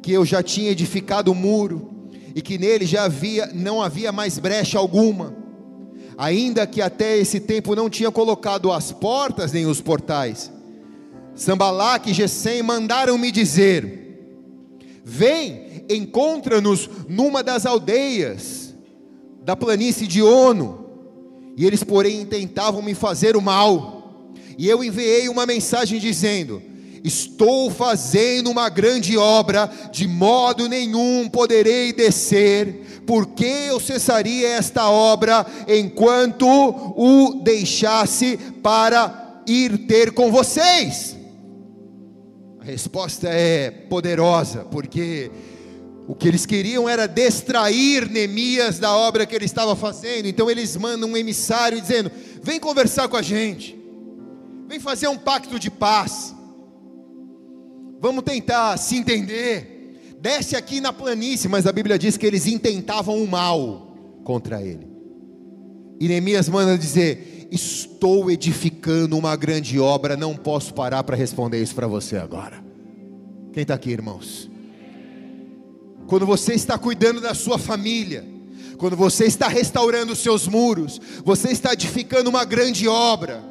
que 0.00 0.12
eu 0.12 0.24
já 0.24 0.42
tinha 0.42 0.70
edificado 0.70 1.32
o 1.32 1.34
muro 1.34 2.08
e 2.34 2.40
que 2.40 2.58
nele 2.58 2.86
já 2.86 3.04
havia 3.04 3.46
não 3.52 3.82
havia 3.82 4.12
mais 4.12 4.38
brecha 4.38 4.78
alguma. 4.78 5.34
Ainda 6.16 6.66
que 6.66 6.80
até 6.80 7.16
esse 7.18 7.40
tempo 7.40 7.74
não 7.74 7.90
tinha 7.90 8.10
colocado 8.10 8.72
as 8.72 8.92
portas 8.92 9.52
nem 9.52 9.66
os 9.66 9.80
portais 9.80 10.52
Sambalaque 11.34 12.10
e 12.10 12.14
Gesem 12.14 12.62
mandaram 12.62 13.18
me 13.18 13.30
dizer: 13.32 14.20
Vem, 15.04 15.84
encontra-nos 15.90 16.88
numa 17.08 17.42
das 17.42 17.66
aldeias 17.66 18.74
da 19.42 19.56
planície 19.56 20.06
de 20.06 20.22
Ono. 20.22 20.84
E 21.56 21.64
eles, 21.64 21.82
porém, 21.82 22.24
tentavam 22.24 22.82
me 22.82 22.94
fazer 22.94 23.36
o 23.36 23.42
mal. 23.42 24.32
E 24.56 24.68
eu 24.68 24.82
enviei 24.82 25.28
uma 25.28 25.44
mensagem 25.44 25.98
dizendo: 25.98 26.62
Estou 27.04 27.70
fazendo 27.70 28.50
uma 28.50 28.70
grande 28.70 29.18
obra, 29.18 29.70
de 29.92 30.08
modo 30.08 30.66
nenhum 30.66 31.28
poderei 31.28 31.92
descer, 31.92 33.02
porque 33.06 33.44
eu 33.44 33.78
cessaria 33.78 34.48
esta 34.48 34.88
obra 34.88 35.44
enquanto 35.68 36.48
o 36.48 37.42
deixasse 37.42 38.38
para 38.62 39.42
ir 39.46 39.86
ter 39.86 40.12
com 40.12 40.32
vocês. 40.32 41.14
A 42.58 42.64
resposta 42.64 43.28
é 43.28 43.70
poderosa, 43.70 44.60
porque 44.70 45.30
o 46.08 46.14
que 46.14 46.26
eles 46.26 46.46
queriam 46.46 46.88
era 46.88 47.06
distrair 47.06 48.08
Neemias 48.10 48.78
da 48.78 48.96
obra 48.96 49.26
que 49.26 49.34
ele 49.34 49.44
estava 49.44 49.76
fazendo. 49.76 50.26
Então 50.26 50.50
eles 50.50 50.74
mandam 50.74 51.10
um 51.10 51.16
emissário 51.18 51.78
dizendo: 51.78 52.10
Vem 52.42 52.58
conversar 52.58 53.08
com 53.08 53.16
a 53.18 53.22
gente, 53.22 53.78
vem 54.66 54.80
fazer 54.80 55.08
um 55.08 55.18
pacto 55.18 55.58
de 55.58 55.70
paz, 55.70 56.34
vamos 58.04 58.22
tentar 58.22 58.76
se 58.76 58.96
entender. 58.96 60.14
Desce 60.20 60.54
aqui 60.56 60.78
na 60.78 60.92
planície, 60.92 61.48
mas 61.48 61.66
a 61.66 61.72
Bíblia 61.72 61.98
diz 61.98 62.18
que 62.18 62.26
eles 62.26 62.46
intentavam 62.46 63.22
o 63.22 63.26
mal 63.26 63.96
contra 64.24 64.60
ele. 64.60 64.86
E 65.98 66.06
Neemias 66.06 66.46
manda 66.50 66.76
dizer: 66.76 67.48
estou 67.50 68.30
edificando 68.30 69.16
uma 69.16 69.34
grande 69.36 69.80
obra, 69.80 70.18
não 70.18 70.36
posso 70.36 70.74
parar 70.74 71.02
para 71.02 71.16
responder 71.16 71.62
isso 71.62 71.74
para 71.74 71.86
você 71.86 72.18
agora. 72.18 72.62
Quem 73.54 73.62
está 73.62 73.72
aqui, 73.72 73.90
irmãos? 73.90 74.50
Quando 76.06 76.26
você 76.26 76.52
está 76.52 76.76
cuidando 76.76 77.22
da 77.22 77.32
sua 77.32 77.56
família, 77.56 78.22
quando 78.76 78.96
você 78.96 79.24
está 79.24 79.48
restaurando 79.48 80.12
os 80.12 80.18
seus 80.18 80.46
muros, 80.46 81.00
você 81.24 81.50
está 81.50 81.72
edificando 81.72 82.28
uma 82.28 82.44
grande 82.44 82.86
obra. 82.86 83.42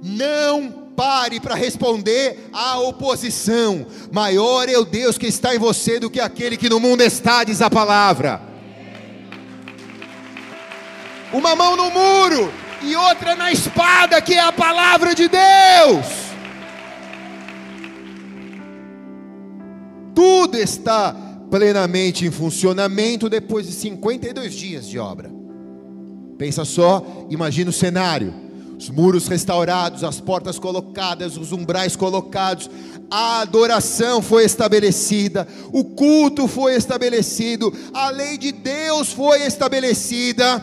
Não 0.00 0.85
pare 0.96 1.38
para 1.38 1.54
responder 1.54 2.48
à 2.52 2.80
oposição. 2.80 3.86
Maior 4.10 4.68
é 4.68 4.78
o 4.78 4.84
Deus 4.84 5.18
que 5.18 5.26
está 5.26 5.54
em 5.54 5.58
você 5.58 6.00
do 6.00 6.10
que 6.10 6.18
aquele 6.18 6.56
que 6.56 6.70
no 6.70 6.80
mundo 6.80 7.02
está, 7.02 7.44
diz 7.44 7.60
a 7.60 7.68
palavra. 7.68 8.40
Uma 11.32 11.54
mão 11.54 11.76
no 11.76 11.90
muro 11.90 12.52
e 12.82 12.96
outra 12.96 13.36
na 13.36 13.52
espada, 13.52 14.20
que 14.22 14.32
é 14.34 14.40
a 14.40 14.52
palavra 14.52 15.14
de 15.14 15.28
Deus. 15.28 16.06
Tudo 20.14 20.56
está 20.56 21.14
plenamente 21.50 22.24
em 22.24 22.30
funcionamento 22.30 23.28
depois 23.28 23.66
de 23.66 23.72
52 23.72 24.54
dias 24.54 24.88
de 24.88 24.98
obra. 24.98 25.30
Pensa 26.38 26.64
só, 26.64 27.04
imagina 27.28 27.70
o 27.70 27.72
cenário 27.72 28.45
os 28.78 28.90
muros 28.90 29.26
restaurados, 29.26 30.04
as 30.04 30.20
portas 30.20 30.58
colocadas, 30.58 31.36
os 31.36 31.50
umbrais 31.50 31.96
colocados, 31.96 32.68
a 33.10 33.40
adoração 33.40 34.20
foi 34.20 34.44
estabelecida, 34.44 35.48
o 35.72 35.84
culto 35.84 36.46
foi 36.46 36.74
estabelecido, 36.74 37.72
a 37.94 38.10
lei 38.10 38.36
de 38.36 38.52
Deus 38.52 39.12
foi 39.12 39.42
estabelecida. 39.46 40.62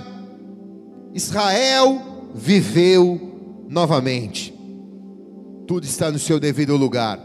Israel 1.14 2.30
viveu 2.36 3.66
novamente. 3.68 4.54
Tudo 5.68 5.86
está 5.86 6.12
no 6.12 6.20
seu 6.20 6.40
devido 6.40 6.76
lugar. 6.76 7.20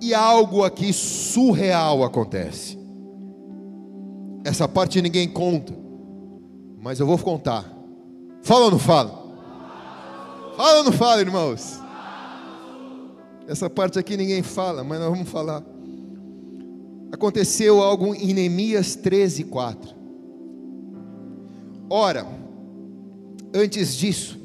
E 0.00 0.12
algo 0.14 0.62
aqui 0.62 0.92
surreal 0.92 2.04
acontece. 2.04 2.78
Essa 4.44 4.68
parte 4.68 5.02
ninguém 5.02 5.28
conta, 5.28 5.74
mas 6.80 7.00
eu 7.00 7.06
vou 7.06 7.18
contar. 7.18 7.77
Fala 8.48 8.64
ou 8.64 8.70
não 8.70 8.78
fala? 8.78 9.10
Fala 10.56 10.78
ou 10.78 10.84
não 10.84 10.92
fala, 10.92 11.20
irmãos? 11.20 11.78
Essa 13.46 13.68
parte 13.68 13.98
aqui 13.98 14.16
ninguém 14.16 14.42
fala, 14.42 14.82
mas 14.82 14.98
nós 14.98 15.10
vamos 15.10 15.28
falar. 15.28 15.62
Aconteceu 17.12 17.82
algo 17.82 18.14
em 18.14 18.32
Neemias 18.32 18.96
13, 18.96 19.44
4. 19.44 19.94
Ora, 21.90 22.26
antes 23.52 23.94
disso, 23.94 24.40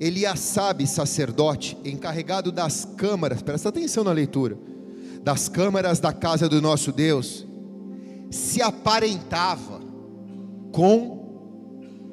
Eliasabe, 0.00 0.84
sacerdote, 0.88 1.78
encarregado 1.84 2.50
das 2.50 2.84
câmaras, 2.96 3.42
presta 3.42 3.68
atenção 3.68 4.02
na 4.02 4.10
leitura, 4.10 4.58
das 5.22 5.48
câmaras 5.48 6.00
da 6.00 6.12
casa 6.12 6.48
do 6.48 6.60
nosso 6.60 6.90
Deus, 6.90 7.46
se 8.28 8.60
aparentava 8.60 9.80
com 10.72 11.20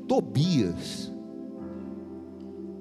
Tobias. 0.08 1.07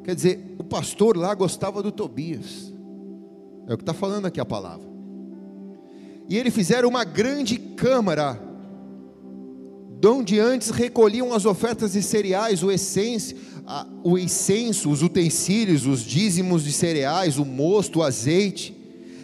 Quer 0.07 0.15
dizer, 0.15 0.55
o 0.57 0.63
pastor 0.63 1.17
lá 1.17 1.35
gostava 1.35 1.83
do 1.83 1.91
Tobias. 1.91 2.73
É 3.67 3.75
o 3.75 3.77
que 3.77 3.83
está 3.83 3.93
falando 3.93 4.27
aqui 4.27 4.41
a 4.41 4.45
palavra. 4.45 4.87
E 6.29 6.39
eles 6.39 6.55
fizeram 6.55 6.89
uma 6.89 7.03
grande 7.03 7.59
câmara, 7.59 8.41
de 10.01 10.07
onde 10.07 10.39
antes 10.39 10.71
recolhiam 10.71 11.35
as 11.35 11.45
ofertas 11.45 11.95
de 11.95 12.03
cereais, 12.05 12.63
o 12.63 12.71
essêncio, 12.71 13.37
o 14.05 14.17
incenso, 14.17 14.91
os 14.91 15.03
utensílios, 15.03 15.87
os 15.87 16.03
dízimos 16.03 16.63
de 16.63 16.71
cereais, 16.71 17.37
o 17.37 17.45
mosto, 17.45 17.99
o 17.99 18.03
azeite, 18.05 18.77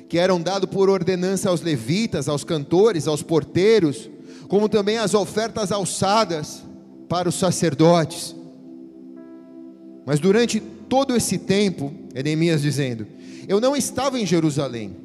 que 0.08 0.18
eram 0.18 0.40
dados 0.40 0.68
por 0.68 0.90
ordenança 0.90 1.48
aos 1.48 1.60
levitas, 1.60 2.28
aos 2.28 2.42
cantores, 2.42 3.06
aos 3.06 3.22
porteiros, 3.22 4.10
como 4.48 4.68
também 4.68 4.98
as 4.98 5.14
ofertas 5.14 5.70
alçadas 5.70 6.64
para 7.08 7.28
os 7.28 7.36
sacerdotes. 7.36 8.41
Mas 10.04 10.19
durante 10.19 10.60
todo 10.60 11.17
esse 11.17 11.38
tempo, 11.38 11.93
Neemias 12.15 12.62
dizendo: 12.62 13.06
Eu 13.49 13.60
não 13.60 13.76
estava 13.76 14.19
em 14.19 14.26
Jerusalém, 14.26 14.97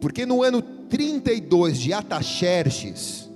porque 0.00 0.24
no 0.26 0.42
ano 0.42 0.62
32 0.62 1.78
de 1.78 1.92
Ataxerxes, 1.92 3.30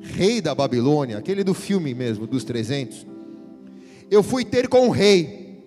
rei 0.00 0.40
da 0.40 0.54
Babilônia, 0.54 1.18
aquele 1.18 1.44
do 1.44 1.54
filme 1.54 1.94
mesmo, 1.94 2.26
dos 2.26 2.44
300, 2.44 3.06
eu 4.10 4.22
fui 4.22 4.44
ter 4.44 4.68
com 4.68 4.88
o 4.88 4.90
rei, 4.90 5.62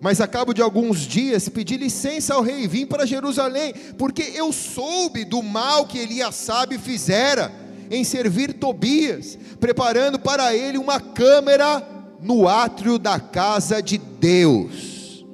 mas 0.00 0.20
a 0.20 0.26
cabo 0.26 0.52
de 0.52 0.62
alguns 0.62 1.00
dias 1.00 1.48
pedi 1.48 1.76
licença 1.76 2.34
ao 2.34 2.42
rei 2.42 2.64
e 2.64 2.66
vim 2.66 2.86
para 2.86 3.06
Jerusalém, 3.06 3.74
porque 3.98 4.22
eu 4.34 4.52
soube 4.52 5.24
do 5.24 5.42
mal 5.42 5.86
que 5.86 5.98
Eliasabe 5.98 6.78
fizera 6.78 7.52
em 7.90 8.02
servir 8.02 8.54
Tobias, 8.54 9.38
preparando 9.60 10.18
para 10.18 10.54
ele 10.54 10.78
uma 10.78 11.00
câmara 11.00 11.95
no 12.20 12.48
átrio 12.48 12.98
da 12.98 13.20
casa 13.20 13.82
de 13.82 13.98
Deus. 13.98 15.24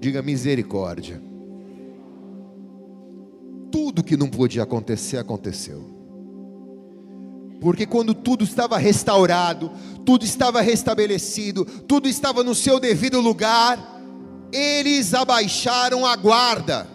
Diga 0.00 0.22
misericórdia. 0.22 1.20
Tudo 3.70 4.02
que 4.02 4.16
não 4.16 4.28
podia 4.28 4.62
acontecer, 4.62 5.18
aconteceu. 5.18 5.82
Porque 7.60 7.84
quando 7.84 8.14
tudo 8.14 8.44
estava 8.44 8.78
restaurado, 8.78 9.70
tudo 10.04 10.24
estava 10.24 10.60
restabelecido, 10.60 11.64
tudo 11.64 12.08
estava 12.08 12.44
no 12.44 12.54
seu 12.54 12.78
devido 12.78 13.20
lugar, 13.20 14.00
eles 14.52 15.12
abaixaram 15.12 16.06
a 16.06 16.14
guarda. 16.14 16.86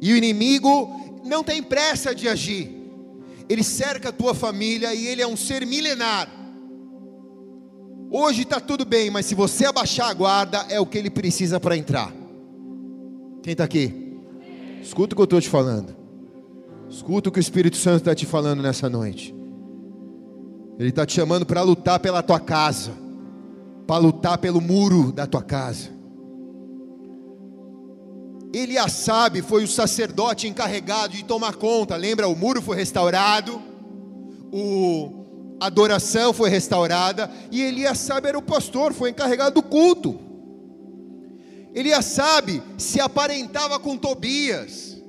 E 0.00 0.12
o 0.12 0.16
inimigo 0.16 1.20
não 1.24 1.42
tem 1.42 1.62
pressa 1.62 2.14
de 2.14 2.28
agir 2.28 2.84
ele 3.48 3.62
cerca 3.62 4.08
a 4.08 4.12
tua 4.12 4.34
família 4.34 4.94
e 4.94 5.06
ele 5.06 5.22
é 5.22 5.26
um 5.26 5.36
ser 5.36 5.66
milenar. 5.66 6.28
Hoje 8.16 8.42
está 8.42 8.60
tudo 8.60 8.84
bem, 8.84 9.10
mas 9.10 9.26
se 9.26 9.34
você 9.34 9.66
abaixar 9.66 10.08
a 10.08 10.14
guarda, 10.14 10.64
é 10.68 10.78
o 10.78 10.86
que 10.86 10.96
ele 10.96 11.10
precisa 11.10 11.58
para 11.58 11.76
entrar. 11.76 12.12
Quem 13.42 13.50
está 13.50 13.64
aqui? 13.64 14.20
Escuta 14.80 15.14
o 15.14 15.16
que 15.16 15.22
eu 15.22 15.24
estou 15.24 15.40
te 15.40 15.48
falando. 15.48 15.96
Escuta 16.88 17.28
o 17.28 17.32
que 17.32 17.40
o 17.40 17.42
Espírito 17.42 17.76
Santo 17.76 17.96
está 17.96 18.14
te 18.14 18.24
falando 18.24 18.62
nessa 18.62 18.88
noite. 18.88 19.34
Ele 20.78 20.90
está 20.90 21.04
te 21.04 21.12
chamando 21.12 21.44
para 21.44 21.60
lutar 21.62 21.98
pela 21.98 22.22
tua 22.22 22.38
casa, 22.38 22.92
para 23.84 23.96
lutar 23.96 24.38
pelo 24.38 24.60
muro 24.60 25.10
da 25.10 25.26
tua 25.26 25.42
casa. 25.42 25.90
Eliasabe 28.52 29.42
foi 29.42 29.64
o 29.64 29.68
sacerdote 29.68 30.46
encarregado 30.46 31.14
de 31.14 31.24
tomar 31.24 31.56
conta. 31.56 31.96
Lembra, 31.96 32.28
o 32.28 32.36
muro 32.36 32.62
foi 32.62 32.76
restaurado, 32.76 33.60
o 34.52 35.23
a 35.64 35.66
adoração 35.66 36.34
foi 36.34 36.50
restaurada 36.50 37.30
e 37.50 37.62
Eliasabe 37.62 38.28
era 38.28 38.38
o 38.38 38.42
pastor, 38.42 38.92
foi 38.92 39.08
encarregado 39.08 39.54
do 39.54 39.62
culto. 39.62 40.20
Eliasabe 41.74 42.62
se 42.76 43.00
aparentava 43.00 43.78
com 43.78 43.96
Tobias. 43.96 45.02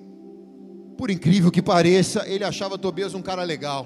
Por 0.98 1.12
incrível 1.12 1.52
que 1.52 1.62
pareça, 1.62 2.24
ele 2.26 2.46
achava 2.46 2.78
Tobias 2.78 3.14
um 3.14 3.22
cara 3.22 3.44
legal. 3.44 3.86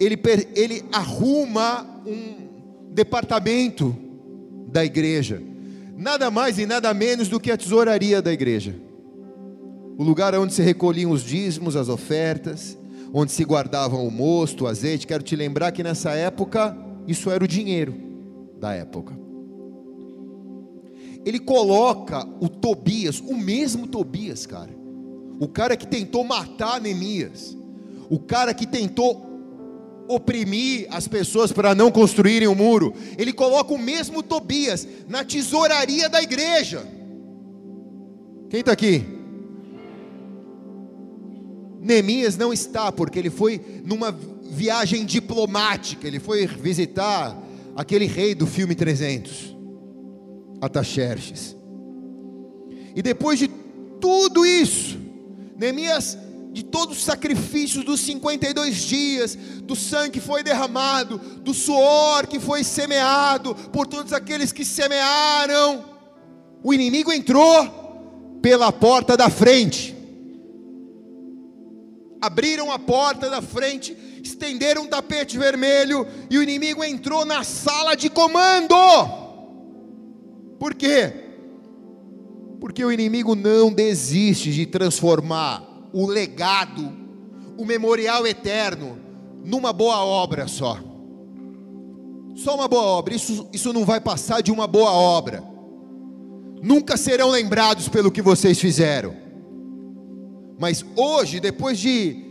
Ele, 0.00 0.18
ele 0.54 0.82
arruma 0.90 1.86
um 2.06 2.94
departamento 2.94 3.94
da 4.68 4.86
igreja 4.86 5.42
nada 5.94 6.30
mais 6.30 6.58
e 6.58 6.64
nada 6.64 6.92
menos 6.94 7.28
do 7.28 7.38
que 7.38 7.50
a 7.50 7.56
tesouraria 7.58 8.22
da 8.22 8.32
igreja. 8.32 8.74
O 9.98 10.02
lugar 10.02 10.34
onde 10.34 10.54
se 10.54 10.62
recolhiam 10.62 11.10
os 11.10 11.22
dízimos, 11.22 11.76
as 11.76 11.88
ofertas, 11.90 12.76
onde 13.18 13.32
se 13.32 13.46
guardavam 13.46 14.06
o 14.06 14.10
mosto, 14.10 14.64
o 14.64 14.66
azeite. 14.66 15.06
Quero 15.06 15.22
te 15.22 15.34
lembrar 15.34 15.72
que 15.72 15.82
nessa 15.82 16.10
época, 16.10 16.76
isso 17.08 17.30
era 17.30 17.42
o 17.42 17.48
dinheiro 17.48 17.94
da 18.60 18.74
época. 18.74 19.18
Ele 21.24 21.38
coloca 21.40 22.28
o 22.38 22.46
Tobias, 22.46 23.18
o 23.20 23.34
mesmo 23.34 23.86
Tobias, 23.86 24.44
cara. 24.44 24.70
O 25.40 25.48
cara 25.48 25.78
que 25.78 25.86
tentou 25.86 26.24
matar 26.24 26.78
Neemias. 26.78 27.56
O 28.10 28.18
cara 28.18 28.52
que 28.52 28.66
tentou 28.66 29.24
oprimir 30.08 30.86
as 30.90 31.08
pessoas 31.08 31.50
para 31.50 31.74
não 31.74 31.90
construírem 31.90 32.46
o 32.46 32.52
um 32.52 32.54
muro. 32.54 32.92
Ele 33.16 33.32
coloca 33.32 33.72
o 33.72 33.78
mesmo 33.78 34.22
Tobias 34.22 34.86
na 35.08 35.24
tesouraria 35.24 36.10
da 36.10 36.22
igreja. 36.22 36.86
Quem 38.50 38.60
está 38.60 38.72
aqui? 38.72 39.15
Neemias 41.86 42.36
não 42.36 42.52
está, 42.52 42.92
porque 42.92 43.18
ele 43.18 43.30
foi 43.30 43.60
numa 43.84 44.10
viagem 44.50 45.04
diplomática, 45.04 46.06
ele 46.06 46.20
foi 46.20 46.46
visitar 46.46 47.36
aquele 47.74 48.06
rei 48.06 48.34
do 48.34 48.46
filme 48.46 48.74
300, 48.74 49.56
Ataxerxes. 50.60 51.56
E 52.94 53.02
depois 53.02 53.38
de 53.38 53.48
tudo 54.00 54.44
isso, 54.44 54.98
Neemias 55.56 56.18
de 56.52 56.64
todos 56.64 56.96
os 56.96 57.04
sacrifícios 57.04 57.84
dos 57.84 58.00
52 58.00 58.76
dias, 58.76 59.36
do 59.62 59.76
sangue 59.76 60.12
que 60.12 60.20
foi 60.20 60.42
derramado, 60.42 61.18
do 61.18 61.52
suor 61.52 62.26
que 62.26 62.40
foi 62.40 62.64
semeado, 62.64 63.54
por 63.54 63.86
todos 63.86 64.14
aqueles 64.14 64.52
que 64.52 64.64
semearam, 64.64 65.84
o 66.62 66.72
inimigo 66.72 67.12
entrou 67.12 68.38
pela 68.40 68.72
porta 68.72 69.16
da 69.16 69.28
frente, 69.28 69.95
abriram 72.26 72.70
a 72.70 72.78
porta 72.78 73.30
da 73.30 73.40
frente, 73.40 73.96
estenderam 74.22 74.82
um 74.82 74.86
tapete 74.86 75.38
vermelho 75.38 76.06
e 76.28 76.36
o 76.36 76.42
inimigo 76.42 76.82
entrou 76.82 77.24
na 77.24 77.44
sala 77.44 77.94
de 77.94 78.10
comando. 78.10 78.74
Por 80.58 80.74
quê? 80.74 81.12
Porque 82.60 82.84
o 82.84 82.90
inimigo 82.90 83.34
não 83.34 83.72
desiste 83.72 84.52
de 84.52 84.66
transformar 84.66 85.62
o 85.92 86.06
legado, 86.06 86.92
o 87.56 87.64
memorial 87.64 88.26
eterno, 88.26 88.98
numa 89.44 89.72
boa 89.72 90.04
obra 90.04 90.48
só. 90.48 90.78
Só 92.34 92.54
uma 92.54 92.68
boa 92.68 92.82
obra, 92.82 93.14
isso, 93.14 93.48
isso 93.52 93.72
não 93.72 93.84
vai 93.84 94.00
passar 94.00 94.42
de 94.42 94.50
uma 94.50 94.66
boa 94.66 94.90
obra. 94.90 95.42
Nunca 96.62 96.96
serão 96.96 97.30
lembrados 97.30 97.88
pelo 97.88 98.10
que 98.10 98.20
vocês 98.20 98.58
fizeram. 98.58 99.25
Mas 100.58 100.84
hoje, 100.96 101.40
depois 101.40 101.78
de 101.78 102.24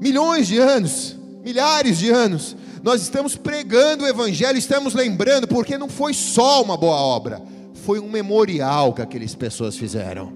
milhões 0.00 0.46
de 0.46 0.58
anos, 0.58 1.16
milhares 1.44 1.98
de 1.98 2.10
anos, 2.10 2.56
nós 2.82 3.02
estamos 3.02 3.36
pregando 3.36 4.04
o 4.04 4.08
Evangelho, 4.08 4.56
estamos 4.56 4.94
lembrando, 4.94 5.46
porque 5.46 5.76
não 5.76 5.88
foi 5.88 6.14
só 6.14 6.62
uma 6.62 6.76
boa 6.76 6.96
obra, 6.96 7.42
foi 7.74 8.00
um 8.00 8.08
memorial 8.08 8.94
que 8.94 9.02
aquelas 9.02 9.34
pessoas 9.34 9.76
fizeram. 9.76 10.32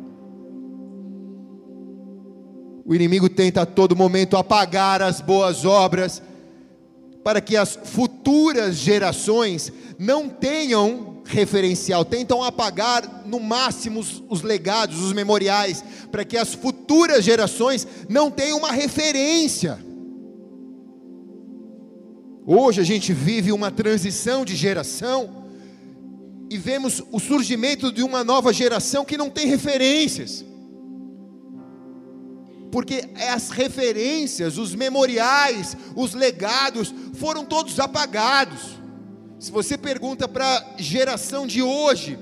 O 2.84 2.94
inimigo 2.94 3.30
tenta 3.30 3.62
a 3.62 3.66
todo 3.66 3.96
momento 3.96 4.36
apagar 4.36 5.00
as 5.00 5.22
boas 5.22 5.64
obras, 5.64 6.22
para 7.22 7.40
que 7.40 7.56
as 7.56 7.78
futuras 7.82 8.76
gerações 8.76 9.72
não 9.98 10.28
tenham 10.28 11.13
referencial, 11.24 12.04
tentam 12.04 12.42
apagar 12.42 13.24
no 13.26 13.40
máximo 13.40 14.00
os, 14.00 14.22
os, 14.28 14.42
legados, 14.42 15.00
os 15.00 15.12
memoriais, 15.12 15.82
para 16.10 16.24
que 16.24 16.36
as 16.36 16.54
futuras 16.54 17.24
gerações 17.24 17.86
não 18.08 18.30
tenham 18.30 18.58
uma 18.58 18.70
referência. 18.70 19.78
Hoje 22.46 22.80
a 22.80 22.84
gente 22.84 23.12
vive 23.12 23.52
uma 23.52 23.70
transição 23.70 24.44
de 24.44 24.54
geração 24.54 25.44
e 26.50 26.58
vemos 26.58 27.02
o 27.10 27.18
surgimento 27.18 27.90
de 27.90 28.02
uma 28.02 28.22
nova 28.22 28.52
geração 28.52 29.04
que 29.04 29.16
não 29.16 29.30
tem 29.30 29.46
referências. 29.46 30.44
Porque 32.70 33.08
as 33.30 33.50
referências, 33.50 34.58
os 34.58 34.74
memoriais, 34.74 35.76
os 35.96 36.12
legados 36.12 36.92
foram 37.14 37.44
todos 37.44 37.80
apagados. 37.80 38.73
Se 39.44 39.52
você 39.52 39.76
pergunta 39.76 40.26
para 40.26 40.56
a 40.56 40.80
geração 40.80 41.46
de 41.46 41.60
hoje, 41.60 42.18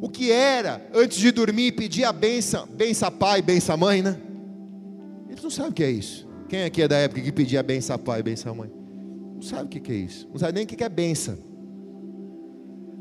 o 0.00 0.08
que 0.08 0.32
era 0.32 0.84
antes 0.92 1.16
de 1.16 1.30
dormir 1.30 1.70
pedir 1.70 2.02
a 2.02 2.12
benção, 2.12 2.66
benção 2.66 3.12
pai, 3.12 3.40
benção 3.40 3.76
mãe, 3.76 4.02
né? 4.02 4.20
Eles 5.28 5.40
não 5.40 5.50
sabem 5.50 5.70
o 5.70 5.72
que 5.72 5.84
é 5.84 5.90
isso. 5.92 6.26
Quem 6.48 6.64
aqui 6.64 6.82
é 6.82 6.88
da 6.88 6.96
época 6.96 7.20
que 7.20 7.30
pedia 7.30 7.62
benção 7.62 7.96
pai, 7.96 8.24
benção 8.24 8.56
mãe? 8.56 8.72
Não 9.36 9.40
sabe 9.40 9.66
o 9.66 9.68
que 9.68 9.92
é 9.92 9.94
isso. 9.94 10.28
Não 10.32 10.36
sabe 10.36 10.54
nem 10.54 10.64
o 10.64 10.66
que 10.66 10.82
é 10.82 10.88
benção. 10.88 11.38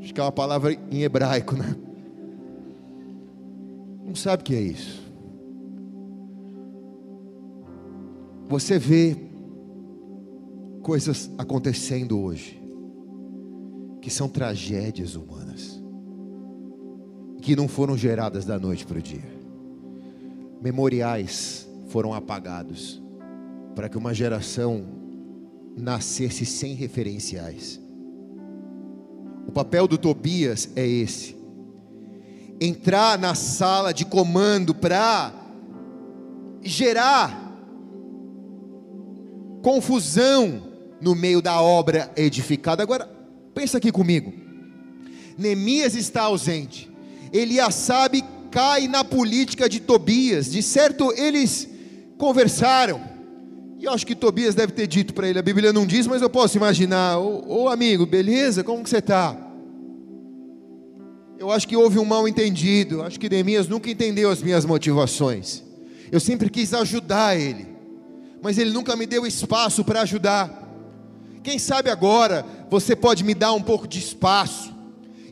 Acho 0.02 0.13
que 0.13 0.20
é 0.20 0.24
uma 0.24 0.32
palavra 0.32 0.78
em 0.91 1.02
hebraico, 1.02 1.56
né? 1.56 1.76
Não 4.06 4.13
sabe 4.13 4.43
o 4.43 4.46
que 4.46 4.54
é 4.54 4.62
isso. 4.62 5.02
Você 8.50 8.78
vê 8.78 9.17
coisas 10.84 11.32
acontecendo 11.39 12.22
hoje 12.22 12.57
que 14.08 14.13
são 14.13 14.30
tragédias 14.30 15.15
humanas, 15.15 15.84
que 17.41 17.58
não 17.58 17.67
foram 17.67 17.98
geradas 17.98 18.46
da 18.46 18.58
noite 18.58 18.86
para 18.86 19.00
o 19.00 19.02
dia. 19.02 19.30
Memoriais 20.62 21.67
foram 21.89 22.13
apagados 22.13 23.04
para 23.76 23.89
que 23.89 23.98
uma 23.98 24.13
geração 24.13 24.86
nascesse 25.76 26.46
sem 26.46 26.74
referenciais. 26.74 27.82
O 29.46 29.52
papel 29.52 29.89
do 29.89 29.98
Tobias 29.98 30.70
é 30.74 30.88
esse: 30.88 31.36
entrar 32.62 33.20
na 33.20 33.36
sala 33.36 33.93
de 33.93 34.06
comando 34.06 34.74
para 34.74 35.34
gerar 36.62 37.60
confusão 39.62 40.63
no 41.02 41.13
meio 41.13 41.41
da 41.41 41.62
obra 41.62 42.10
edificada. 42.15 42.82
Agora, 42.82 43.16
pensa 43.58 43.80
aqui 43.80 43.91
comigo. 43.91 44.32
Neemias 45.36 45.96
está 45.96 46.22
ausente. 46.24 46.88
Eliasabe 47.34 48.24
cai 48.52 48.88
na 48.88 49.04
política 49.04 49.67
de 49.67 49.80
Tobias. 49.80 50.52
De 50.52 50.62
certo, 50.62 51.12
eles 51.17 51.67
conversaram. 52.20 53.02
E 53.80 53.86
eu 53.86 53.91
acho 53.91 54.06
que 54.06 54.15
Tobias 54.15 54.54
deve 54.54 54.74
ter 54.74 54.86
dito 54.86 55.12
para 55.12 55.28
ele, 55.28 55.39
a 55.39 55.41
Bíblia 55.41 55.74
não 55.74 55.88
diz, 55.88 56.06
mas 56.06 56.22
eu 56.22 56.30
posso 56.30 56.56
imaginar, 56.58 57.17
ô, 57.17 57.67
amigo, 57.67 58.06
beleza? 58.06 58.63
Como 58.63 58.84
que 58.84 58.89
você 58.89 58.98
está? 58.98 59.36
Eu 61.39 61.52
acho 61.52 61.67
que 61.67 61.76
houve 61.76 61.98
um 61.98 62.06
mal 62.06 62.28
entendido, 62.28 63.04
acho 63.04 63.20
que 63.20 63.30
Neemias 63.30 63.67
nunca 63.67 63.89
entendeu 63.89 64.30
as 64.32 64.41
minhas 64.41 64.65
motivações. 64.65 65.63
Eu 66.12 66.20
sempre 66.20 66.50
quis 66.50 66.74
ajudar 66.74 67.39
ele, 67.39 67.67
mas 68.41 68.58
ele 68.58 68.72
nunca 68.72 68.96
me 68.96 69.06
deu 69.06 69.26
espaço 69.28 69.84
para 69.84 70.02
ajudar. 70.02 70.63
Quem 71.43 71.60
sabe 71.60 71.89
agora 71.89 72.46
você 72.69 72.95
pode 72.95 73.23
me 73.23 73.34
dar 73.34 73.53
um 73.53 73.62
pouco 73.62 73.88
de 73.88 73.99
espaço, 73.99 74.73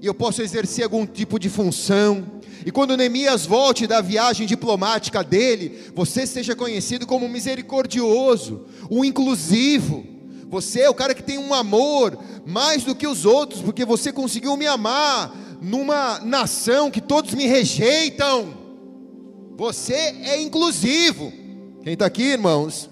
e 0.01 0.05
eu 0.05 0.13
posso 0.13 0.41
exercer 0.41 0.83
algum 0.83 1.05
tipo 1.05 1.39
de 1.39 1.49
função, 1.49 2.35
e 2.65 2.71
quando 2.71 2.97
Neemias 2.97 3.45
volte 3.45 3.85
da 3.85 4.01
viagem 4.01 4.47
diplomática 4.47 5.23
dele, 5.23 5.91
você 5.93 6.25
seja 6.25 6.55
conhecido 6.55 7.05
como 7.05 7.29
misericordioso, 7.29 8.65
o 8.89 9.05
inclusivo. 9.05 10.03
Você 10.49 10.81
é 10.81 10.89
o 10.89 10.93
cara 10.95 11.13
que 11.13 11.21
tem 11.21 11.37
um 11.37 11.53
amor 11.53 12.17
mais 12.43 12.83
do 12.83 12.95
que 12.95 13.05
os 13.05 13.23
outros, 13.23 13.61
porque 13.61 13.85
você 13.85 14.11
conseguiu 14.11 14.57
me 14.57 14.65
amar 14.65 15.35
numa 15.61 16.19
nação 16.21 16.89
que 16.89 17.01
todos 17.01 17.35
me 17.35 17.45
rejeitam. 17.45 18.57
Você 19.57 19.93
é 19.93 20.41
inclusivo. 20.41 21.31
Quem 21.83 21.93
está 21.93 22.07
aqui, 22.07 22.23
irmãos? 22.23 22.89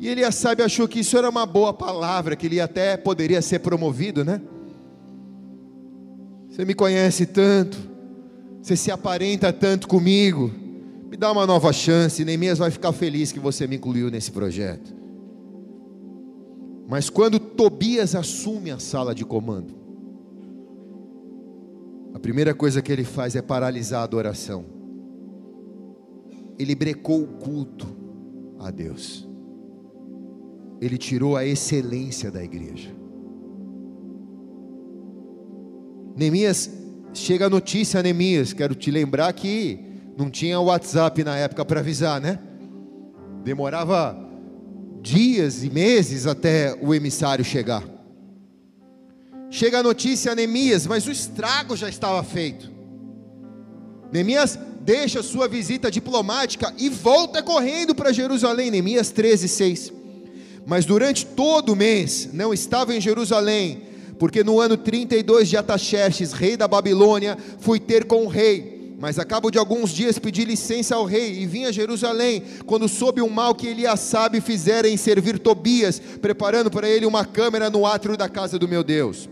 E 0.00 0.08
ele 0.08 0.32
sabe 0.32 0.62
achou 0.62 0.88
que 0.88 1.00
isso 1.00 1.18
era 1.18 1.28
uma 1.28 1.44
boa 1.44 1.74
palavra, 1.74 2.34
que 2.34 2.46
ele 2.46 2.58
até 2.58 2.96
poderia 2.96 3.42
ser 3.42 3.58
promovido, 3.58 4.24
né? 4.24 4.40
Você 6.48 6.64
me 6.64 6.72
conhece 6.72 7.26
tanto, 7.26 7.76
você 8.62 8.74
se 8.76 8.90
aparenta 8.90 9.52
tanto 9.52 9.86
comigo. 9.86 10.50
Me 11.10 11.18
dá 11.18 11.30
uma 11.30 11.46
nova 11.46 11.70
chance, 11.70 12.24
Neemias 12.24 12.58
vai 12.58 12.70
ficar 12.70 12.94
feliz 12.94 13.30
que 13.30 13.38
você 13.38 13.66
me 13.66 13.76
incluiu 13.76 14.10
nesse 14.10 14.32
projeto. 14.32 14.94
Mas 16.88 17.10
quando 17.10 17.38
Tobias 17.38 18.14
assume 18.14 18.70
a 18.70 18.78
sala 18.78 19.14
de 19.14 19.26
comando, 19.26 19.74
a 22.14 22.18
primeira 22.18 22.54
coisa 22.54 22.80
que 22.80 22.90
ele 22.90 23.04
faz 23.04 23.36
é 23.36 23.42
paralisar 23.42 24.00
a 24.00 24.04
adoração. 24.04 24.64
Ele 26.58 26.74
brecou 26.74 27.22
o 27.22 27.26
culto 27.26 27.86
a 28.58 28.70
Deus. 28.70 29.29
Ele 30.80 30.96
tirou 30.96 31.36
a 31.36 31.44
excelência 31.44 32.30
da 32.30 32.42
igreja. 32.42 32.90
Neemias, 36.16 36.70
chega 37.12 37.46
a 37.46 37.50
notícia, 37.50 38.02
Neemias, 38.02 38.52
quero 38.52 38.74
te 38.74 38.90
lembrar 38.90 39.32
que 39.32 39.78
não 40.16 40.30
tinha 40.30 40.60
WhatsApp 40.60 41.22
na 41.24 41.36
época 41.36 41.64
para 41.64 41.80
avisar, 41.80 42.20
né? 42.20 42.38
Demorava 43.44 44.16
dias 45.02 45.64
e 45.64 45.70
meses 45.70 46.26
até 46.26 46.76
o 46.80 46.94
emissário 46.94 47.44
chegar. 47.44 47.82
Chega 49.50 49.78
a 49.78 49.82
notícia 49.82 50.32
a 50.32 50.34
Neemias, 50.34 50.86
mas 50.86 51.06
o 51.06 51.10
estrago 51.10 51.76
já 51.76 51.88
estava 51.88 52.22
feito. 52.22 52.70
Neemias 54.12 54.58
deixa 54.82 55.22
sua 55.22 55.48
visita 55.48 55.90
diplomática 55.90 56.72
e 56.78 56.88
volta 56.88 57.42
correndo 57.42 57.94
para 57.94 58.12
Jerusalém. 58.12 58.70
Neemias 58.70 59.10
13, 59.10 59.48
6. 59.48 59.92
Mas 60.66 60.84
durante 60.84 61.26
todo 61.26 61.72
o 61.72 61.76
mês 61.76 62.28
não 62.32 62.52
estava 62.52 62.94
em 62.94 63.00
Jerusalém, 63.00 63.82
porque 64.18 64.44
no 64.44 64.60
ano 64.60 64.76
32 64.76 65.48
de 65.48 65.56
Ataxerxes, 65.56 66.32
rei 66.32 66.56
da 66.56 66.68
Babilônia, 66.68 67.36
fui 67.58 67.80
ter 67.80 68.04
com 68.04 68.24
o 68.24 68.28
rei. 68.28 68.80
Mas 69.00 69.18
a 69.18 69.24
cabo 69.24 69.50
de 69.50 69.58
alguns 69.58 69.90
dias 69.90 70.18
pedi 70.18 70.44
licença 70.44 70.94
ao 70.94 71.06
rei 71.06 71.40
e 71.40 71.46
vim 71.46 71.64
a 71.64 71.72
Jerusalém, 71.72 72.42
quando 72.66 72.86
soube 72.86 73.22
o 73.22 73.30
mal 73.30 73.54
que 73.54 73.66
Eliasabe 73.66 74.42
fizera 74.42 74.86
em 74.86 74.98
servir 74.98 75.38
Tobias, 75.38 75.98
preparando 75.98 76.70
para 76.70 76.86
ele 76.86 77.06
uma 77.06 77.24
câmara 77.24 77.70
no 77.70 77.86
átrio 77.86 78.14
da 78.14 78.28
casa 78.28 78.58
do 78.58 78.68
meu 78.68 78.84
Deus. 78.84 79.26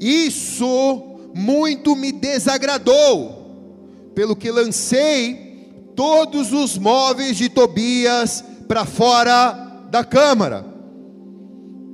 Isso 0.00 1.18
muito 1.34 1.94
me 1.94 2.10
desagradou, 2.10 4.10
pelo 4.14 4.34
que 4.34 4.50
lancei 4.50 5.92
todos 5.94 6.50
os 6.50 6.78
móveis 6.78 7.36
de 7.36 7.50
Tobias 7.50 8.42
para 8.66 8.86
fora 8.86 9.69
da 9.90 10.04
câmara. 10.04 10.64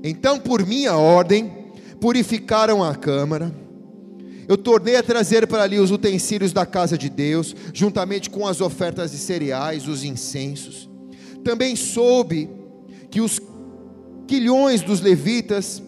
Então, 0.03 0.39
por 0.39 0.65
minha 0.65 0.97
ordem, 0.97 1.73
purificaram 2.01 2.85
a 2.85 2.95
câmara 2.95 3.53
Eu 4.49 4.57
tornei 4.57 4.95
a 4.95 5.03
trazer 5.03 5.47
para 5.47 5.65
ali 5.65 5.79
os 5.81 5.91
utensílios 5.91 6.53
da 6.53 6.65
casa 6.65 6.97
de 6.97 7.11
Deus, 7.11 7.55
juntamente 7.73 8.31
com 8.31 8.47
as 8.47 8.61
ofertas 8.61 9.11
de 9.11 9.19
cereais, 9.19 9.89
os 9.89 10.05
incensos. 10.05 10.89
Também 11.43 11.75
soube 11.75 12.49
que 13.11 13.21
os 13.21 13.41
quilhões 14.27 14.83
dos 14.83 15.01
levitas 15.01 15.83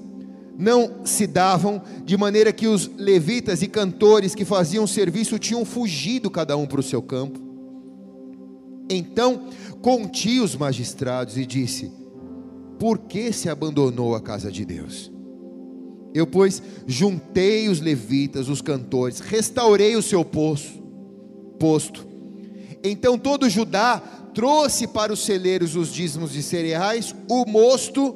não 0.59 1.05
se 1.05 1.25
davam, 1.25 1.81
de 2.05 2.17
maneira 2.17 2.53
que 2.53 2.67
os 2.67 2.91
levitas 2.97 3.63
e 3.63 3.69
cantores 3.69 4.35
que 4.35 4.45
faziam 4.45 4.89
serviço 4.89 5.39
tinham 5.39 5.65
fugido 5.65 6.29
cada 6.29 6.57
um 6.57 6.67
para 6.67 6.81
o 6.81 6.83
seu 6.83 7.01
campo. 7.01 7.48
Então 8.89 9.49
conti 9.83 10.41
os 10.41 10.57
magistrados 10.57 11.37
e 11.37 11.45
disse: 11.45 11.93
Por 12.79 12.99
que 12.99 13.33
se 13.33 13.49
abandonou 13.49 14.15
a 14.15 14.21
casa 14.21 14.51
de 14.51 14.65
Deus? 14.65 15.11
Eu, 16.15 16.27
pois, 16.27 16.63
juntei 16.87 17.69
os 17.69 17.81
levitas, 17.81 18.49
os 18.49 18.63
cantores, 18.63 19.21
restaurei 19.21 19.95
o 19.95 20.03
seu 20.03 20.25
poço, 20.25 20.83
posto. 21.59 22.07
Então 22.83 23.19
todo 23.19 23.51
Judá 23.51 23.99
trouxe 24.35 24.87
para 24.87 25.13
os 25.13 25.25
celeiros 25.25 25.77
os 25.77 25.93
dízimos 25.93 26.33
de 26.33 26.43
cereais, 26.43 27.15
o 27.29 27.45
mosto 27.45 28.15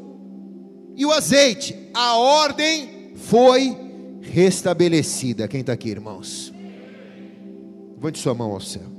e 0.96 1.04
o 1.04 1.12
azeite. 1.12 1.76
A 1.92 2.16
ordem 2.16 3.12
foi 3.16 3.76
restabelecida. 4.20 5.48
Quem 5.48 5.61
está 5.61 5.72
aqui, 5.72 5.90
irmãos? 5.90 6.52
Levante 7.96 8.18
sua 8.18 8.35
mão 8.35 8.52
ao 8.52 8.61
céu. 8.61 8.91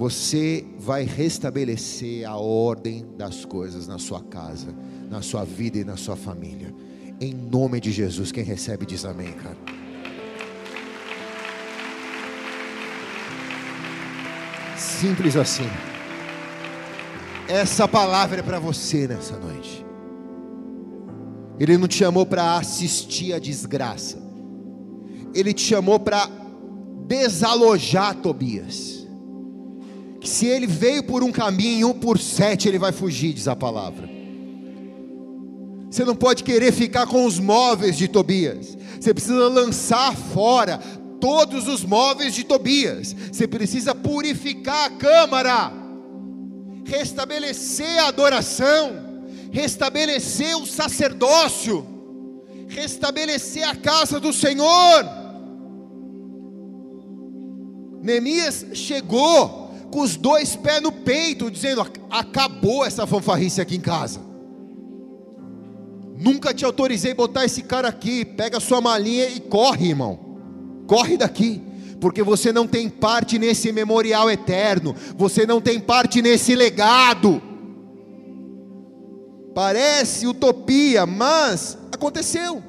Você 0.00 0.64
vai 0.78 1.04
restabelecer 1.04 2.26
a 2.26 2.34
ordem 2.34 3.04
das 3.18 3.44
coisas 3.44 3.86
na 3.86 3.98
sua 3.98 4.22
casa, 4.22 4.74
na 5.10 5.20
sua 5.20 5.44
vida 5.44 5.76
e 5.76 5.84
na 5.84 5.94
sua 5.94 6.16
família. 6.16 6.74
Em 7.20 7.34
nome 7.34 7.78
de 7.82 7.92
Jesus. 7.92 8.32
Quem 8.32 8.42
recebe 8.42 8.86
diz 8.86 9.04
amém, 9.04 9.30
cara. 9.34 9.58
Simples 14.74 15.36
assim. 15.36 15.68
Essa 17.46 17.86
palavra 17.86 18.40
é 18.40 18.42
para 18.42 18.58
você 18.58 19.06
nessa 19.06 19.36
noite. 19.36 19.84
Ele 21.58 21.76
não 21.76 21.86
te 21.86 21.96
chamou 21.96 22.24
para 22.24 22.56
assistir 22.56 23.34
a 23.34 23.38
desgraça. 23.38 24.16
Ele 25.34 25.52
te 25.52 25.60
chamou 25.60 26.00
para 26.00 26.26
desalojar 27.06 28.14
Tobias. 28.14 28.99
Que 30.20 30.28
se 30.28 30.46
ele 30.46 30.66
veio 30.66 31.02
por 31.02 31.22
um 31.22 31.32
caminho, 31.32 31.94
por 31.94 32.18
sete 32.18 32.68
ele 32.68 32.78
vai 32.78 32.92
fugir, 32.92 33.32
diz 33.32 33.48
a 33.48 33.56
palavra. 33.56 34.08
Você 35.90 36.04
não 36.04 36.14
pode 36.14 36.44
querer 36.44 36.72
ficar 36.72 37.06
com 37.06 37.24
os 37.24 37.38
móveis 37.38 37.96
de 37.96 38.06
Tobias. 38.06 38.76
Você 39.00 39.14
precisa 39.14 39.48
lançar 39.48 40.14
fora 40.14 40.78
todos 41.20 41.66
os 41.66 41.84
móveis 41.84 42.34
de 42.34 42.44
Tobias. 42.44 43.16
Você 43.32 43.48
precisa 43.48 43.94
purificar 43.94 44.86
a 44.86 44.90
câmara, 44.90 45.72
restabelecer 46.84 47.98
a 48.04 48.08
adoração 48.08 49.10
restabelecer 49.50 50.56
o 50.56 50.66
sacerdócio, 50.66 51.86
restabelecer 52.68 53.68
a 53.68 53.74
casa 53.74 54.20
do 54.20 54.32
Senhor. 54.32 55.04
Neemias 58.00 58.66
chegou 58.74 59.59
com 59.90 60.00
os 60.00 60.16
dois 60.16 60.56
pés 60.56 60.82
no 60.82 60.92
peito, 60.92 61.50
dizendo: 61.50 61.86
Acabou 62.10 62.84
essa 62.84 63.06
fanfarrice 63.06 63.60
aqui 63.60 63.76
em 63.76 63.80
casa. 63.80 64.20
Nunca 66.18 66.52
te 66.52 66.64
autorizei 66.64 67.14
botar 67.14 67.44
esse 67.44 67.62
cara 67.62 67.88
aqui. 67.88 68.24
Pega 68.24 68.60
sua 68.60 68.80
malinha 68.80 69.26
e 69.28 69.40
corre, 69.40 69.88
irmão. 69.88 70.18
Corre 70.86 71.16
daqui 71.16 71.62
porque 72.00 72.22
você 72.22 72.52
não 72.52 72.66
tem 72.66 72.88
parte 72.88 73.38
nesse 73.38 73.70
memorial 73.70 74.30
eterno, 74.30 74.96
você 75.16 75.46
não 75.46 75.60
tem 75.60 75.78
parte 75.78 76.22
nesse 76.22 76.54
legado. 76.54 77.42
Parece 79.54 80.26
utopia, 80.26 81.04
mas 81.04 81.76
aconteceu. 81.92 82.62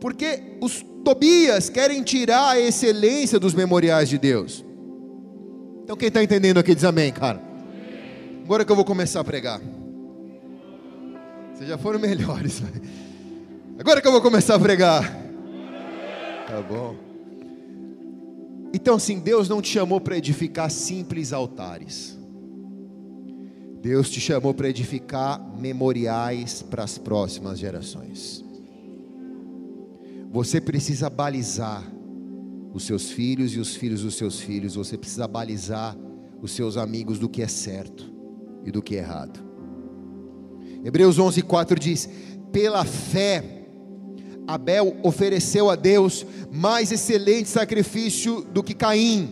Porque 0.00 0.56
os 0.60 0.84
Tobias 1.04 1.68
querem 1.68 2.02
tirar 2.02 2.50
a 2.50 2.60
excelência 2.60 3.40
dos 3.40 3.54
memoriais 3.54 4.08
de 4.08 4.18
Deus. 4.18 4.64
Então 5.82 5.96
quem 5.96 6.08
está 6.08 6.22
entendendo 6.22 6.58
aqui 6.58 6.74
diz 6.74 6.84
amém, 6.84 7.12
cara. 7.12 7.40
Agora 8.44 8.64
que 8.64 8.72
eu 8.72 8.76
vou 8.76 8.84
começar 8.84 9.20
a 9.20 9.24
pregar. 9.24 9.60
Vocês 11.54 11.68
já 11.68 11.78
foram 11.78 11.98
melhores. 11.98 12.62
Agora 13.78 14.00
que 14.00 14.06
eu 14.06 14.12
vou 14.12 14.20
começar 14.20 14.54
a 14.54 14.60
pregar. 14.60 15.02
Tá 16.46 16.60
bom. 16.60 16.96
Então, 18.74 18.96
assim, 18.96 19.18
Deus 19.18 19.48
não 19.48 19.60
te 19.60 19.68
chamou 19.68 20.00
para 20.00 20.16
edificar 20.16 20.70
simples 20.70 21.32
altares. 21.32 22.18
Deus 23.82 24.08
te 24.08 24.20
chamou 24.20 24.54
para 24.54 24.68
edificar 24.68 25.40
memoriais 25.58 26.62
para 26.62 26.84
as 26.84 26.96
próximas 26.96 27.58
gerações. 27.58 28.44
Você 30.30 30.60
precisa 30.60 31.10
balizar 31.10 31.91
os 32.72 32.84
seus 32.84 33.10
filhos 33.10 33.52
e 33.54 33.60
os 33.60 33.76
filhos 33.76 34.02
dos 34.02 34.14
seus 34.14 34.40
filhos, 34.40 34.74
você 34.74 34.96
precisa 34.96 35.28
balizar 35.28 35.96
os 36.40 36.52
seus 36.52 36.76
amigos 36.76 37.18
do 37.18 37.28
que 37.28 37.42
é 37.42 37.48
certo 37.48 38.12
e 38.64 38.70
do 38.70 38.82
que 38.82 38.96
é 38.96 38.98
errado. 38.98 39.40
Hebreus 40.84 41.18
11:4 41.18 41.78
diz: 41.78 42.08
"Pela 42.50 42.84
fé 42.84 43.66
Abel 44.46 44.96
ofereceu 45.02 45.70
a 45.70 45.76
Deus 45.76 46.26
mais 46.50 46.90
excelente 46.90 47.48
sacrifício 47.48 48.42
do 48.52 48.62
que 48.62 48.74
Caim, 48.74 49.30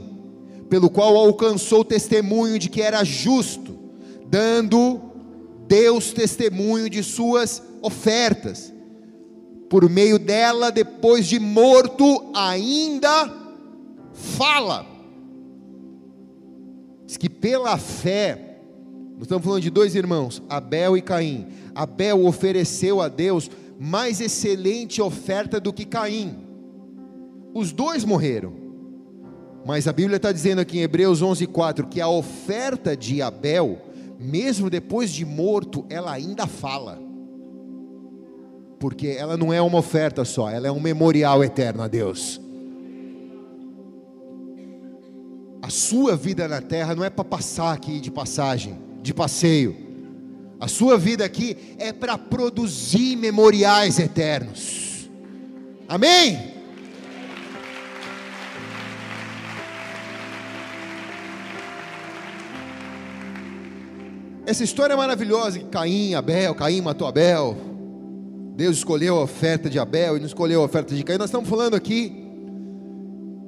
pelo 0.68 0.88
qual 0.88 1.16
alcançou 1.16 1.81
o 1.81 1.85
testemunho 1.85 2.59
de 2.59 2.68
que 2.68 2.81
era 2.81 3.03
justo 3.03 3.81
dando 4.31 5.00
Deus 5.66 6.12
testemunho 6.12 6.88
de 6.88 7.03
suas 7.03 7.62
ofertas. 7.83 8.72
Por 9.70 9.88
meio 9.88 10.18
dela, 10.18 10.70
depois 10.70 11.26
de 11.26 11.38
morto, 11.38 12.30
ainda 12.35 13.33
fala. 14.12 14.85
Diz 17.06 17.16
que 17.16 17.30
pela 17.30 17.78
fé, 17.78 18.59
nós 19.14 19.22
estamos 19.22 19.42
falando 19.42 19.62
de 19.62 19.70
dois 19.70 19.94
irmãos, 19.94 20.42
Abel 20.46 20.96
e 20.96 21.00
Caim. 21.00 21.46
Abel 21.74 22.26
ofereceu 22.26 23.00
a 23.00 23.09
Deus 23.09 23.50
mais 23.78 24.20
excelente 24.20 25.00
oferta 25.00 25.59
do 25.59 25.72
que 25.72 25.87
Caim. 25.87 26.37
Os 27.54 27.72
dois 27.72 28.04
morreram. 28.04 28.52
Mas 29.64 29.88
a 29.88 29.92
Bíblia 29.92 30.16
está 30.16 30.33
dizendo 30.33 30.59
aqui 30.59 30.78
em 30.78 30.83
Hebreus 30.83 31.22
11,4 31.22 31.88
que 31.88 32.00
a 32.00 32.09
oferta 32.09 32.94
de 32.94 33.22
Abel 33.22 33.78
mesmo 34.20 34.68
depois 34.68 35.11
de 35.11 35.24
morto, 35.24 35.87
ela 35.88 36.12
ainda 36.12 36.46
fala. 36.46 37.00
Porque 38.80 39.08
ela 39.08 39.36
não 39.36 39.52
é 39.52 39.60
uma 39.60 39.76
oferta 39.76 40.24
só, 40.24 40.48
ela 40.48 40.66
é 40.66 40.72
um 40.72 40.80
memorial 40.80 41.44
eterno 41.44 41.82
a 41.82 41.86
Deus. 41.86 42.40
A 45.60 45.68
sua 45.68 46.16
vida 46.16 46.48
na 46.48 46.62
terra 46.62 46.94
não 46.94 47.04
é 47.04 47.10
para 47.10 47.22
passar 47.22 47.74
aqui 47.74 48.00
de 48.00 48.10
passagem, 48.10 48.78
de 49.02 49.12
passeio. 49.12 49.76
A 50.58 50.66
sua 50.66 50.96
vida 50.96 51.22
aqui 51.26 51.76
é 51.78 51.92
para 51.92 52.16
produzir 52.16 53.16
memoriais 53.16 53.98
eternos. 53.98 55.10
Amém? 55.86 56.54
Essa 64.46 64.64
história 64.64 64.94
é 64.94 64.96
maravilhosa, 64.96 65.60
Caim, 65.64 66.14
Abel, 66.14 66.54
Caim 66.54 66.80
matou 66.80 67.06
Abel. 67.06 67.69
Deus 68.60 68.76
escolheu 68.76 69.16
a 69.16 69.22
oferta 69.22 69.70
de 69.70 69.78
Abel 69.78 70.18
e 70.18 70.20
não 70.20 70.26
escolheu 70.26 70.60
a 70.60 70.66
oferta 70.66 70.94
de 70.94 71.02
Caim. 71.02 71.16
Nós 71.16 71.30
estamos 71.30 71.48
falando 71.48 71.74
aqui 71.74 72.12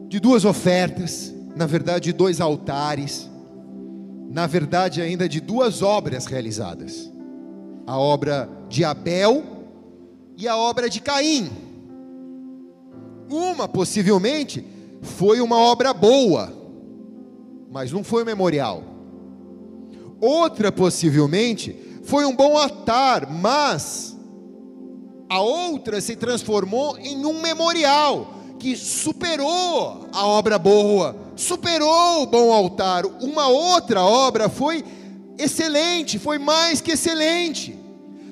de 0.09 0.19
duas 0.19 0.43
ofertas, 0.47 1.31
na 1.55 1.67
verdade 1.67 2.05
de 2.05 2.13
dois 2.15 2.41
altares, 2.41 3.31
na 4.31 4.47
verdade 4.47 5.03
ainda 5.03 5.29
de 5.29 5.39
duas 5.39 5.83
obras 5.83 6.25
realizadas. 6.25 7.13
A 7.87 7.99
obra 7.99 8.49
de 8.71 8.87
Abel 8.87 9.45
e 10.35 10.49
a 10.49 10.57
obra 10.57 10.89
de 10.89 10.99
Caim. 10.99 11.51
Uma 13.29 13.69
possivelmente 13.69 14.65
foi 15.03 15.43
uma 15.43 15.59
obra 15.59 15.93
boa, 15.93 16.51
mas 17.71 17.93
não 17.93 18.03
foi 18.03 18.23
um 18.23 18.27
memorial. 18.27 18.83
Outra, 20.19 20.73
possivelmente, 20.73 21.77
foi 22.03 22.25
um 22.25 22.35
bom 22.35 22.57
altar, 22.57 23.31
mas 23.31 24.13
a 25.33 25.41
outra 25.41 25.99
se 25.99 26.15
transformou 26.15 26.99
em 26.99 27.25
um 27.25 27.41
memorial 27.41 28.35
que 28.59 28.77
superou 28.77 30.07
a 30.13 30.27
obra 30.27 30.59
boa, 30.59 31.17
superou 31.35 32.23
o 32.23 32.27
bom 32.27 32.53
altar. 32.53 33.07
Uma 33.07 33.49
outra 33.49 34.03
obra 34.03 34.51
foi 34.51 34.85
excelente, 35.39 36.19
foi 36.19 36.39
mais 36.39 36.83
que 36.83 36.91
excelente, 36.93 37.75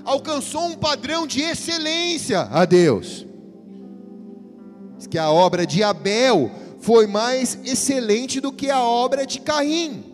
alcançou 0.04 0.66
um 0.66 0.74
padrão 0.74 1.26
de 1.26 1.40
excelência 1.40 2.42
a 2.52 2.66
Deus. 2.66 3.24
Diz 4.98 5.06
que 5.06 5.16
a 5.16 5.30
obra 5.30 5.66
de 5.66 5.82
Abel 5.82 6.50
foi 6.80 7.06
mais 7.06 7.58
excelente 7.64 8.42
do 8.42 8.52
que 8.52 8.68
a 8.68 8.84
obra 8.84 9.26
de 9.26 9.40
Caim. 9.40 10.04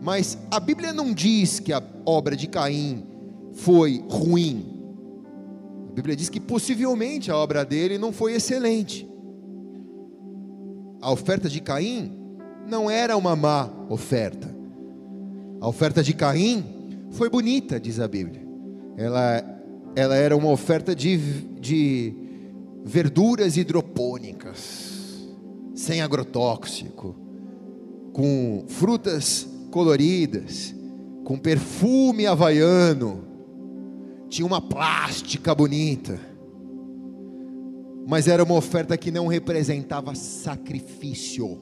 Mas 0.00 0.38
a 0.50 0.58
Bíblia 0.58 0.94
não 0.94 1.12
diz 1.12 1.60
que 1.60 1.74
a 1.74 1.82
obra 2.06 2.34
de 2.34 2.46
Caim 2.46 3.06
foi 3.52 4.02
ruim. 4.08 4.77
A 5.88 5.92
Bíblia 5.92 6.14
diz 6.14 6.28
que 6.28 6.38
possivelmente 6.38 7.30
a 7.30 7.36
obra 7.36 7.64
dele 7.64 7.98
não 7.98 8.12
foi 8.12 8.34
excelente. 8.34 9.08
A 11.00 11.10
oferta 11.10 11.48
de 11.48 11.60
Caim 11.60 12.12
não 12.68 12.90
era 12.90 13.16
uma 13.16 13.34
má 13.34 13.70
oferta. 13.88 14.54
A 15.60 15.68
oferta 15.68 16.02
de 16.02 16.12
Caim 16.12 16.64
foi 17.10 17.30
bonita, 17.30 17.80
diz 17.80 17.98
a 17.98 18.06
Bíblia. 18.06 18.46
Ela, 18.96 19.62
ela 19.96 20.16
era 20.16 20.36
uma 20.36 20.50
oferta 20.50 20.94
de, 20.94 21.16
de 21.60 22.14
verduras 22.84 23.56
hidropônicas, 23.56 25.26
sem 25.74 26.00
agrotóxico, 26.00 27.16
com 28.12 28.64
frutas 28.66 29.48
coloridas, 29.70 30.74
com 31.24 31.38
perfume 31.38 32.26
havaiano, 32.26 33.27
tinha 34.28 34.46
uma 34.46 34.60
plástica 34.60 35.54
bonita, 35.54 36.18
mas 38.06 38.28
era 38.28 38.42
uma 38.42 38.54
oferta 38.54 38.96
que 38.96 39.10
não 39.10 39.26
representava 39.26 40.14
sacrifício, 40.14 41.58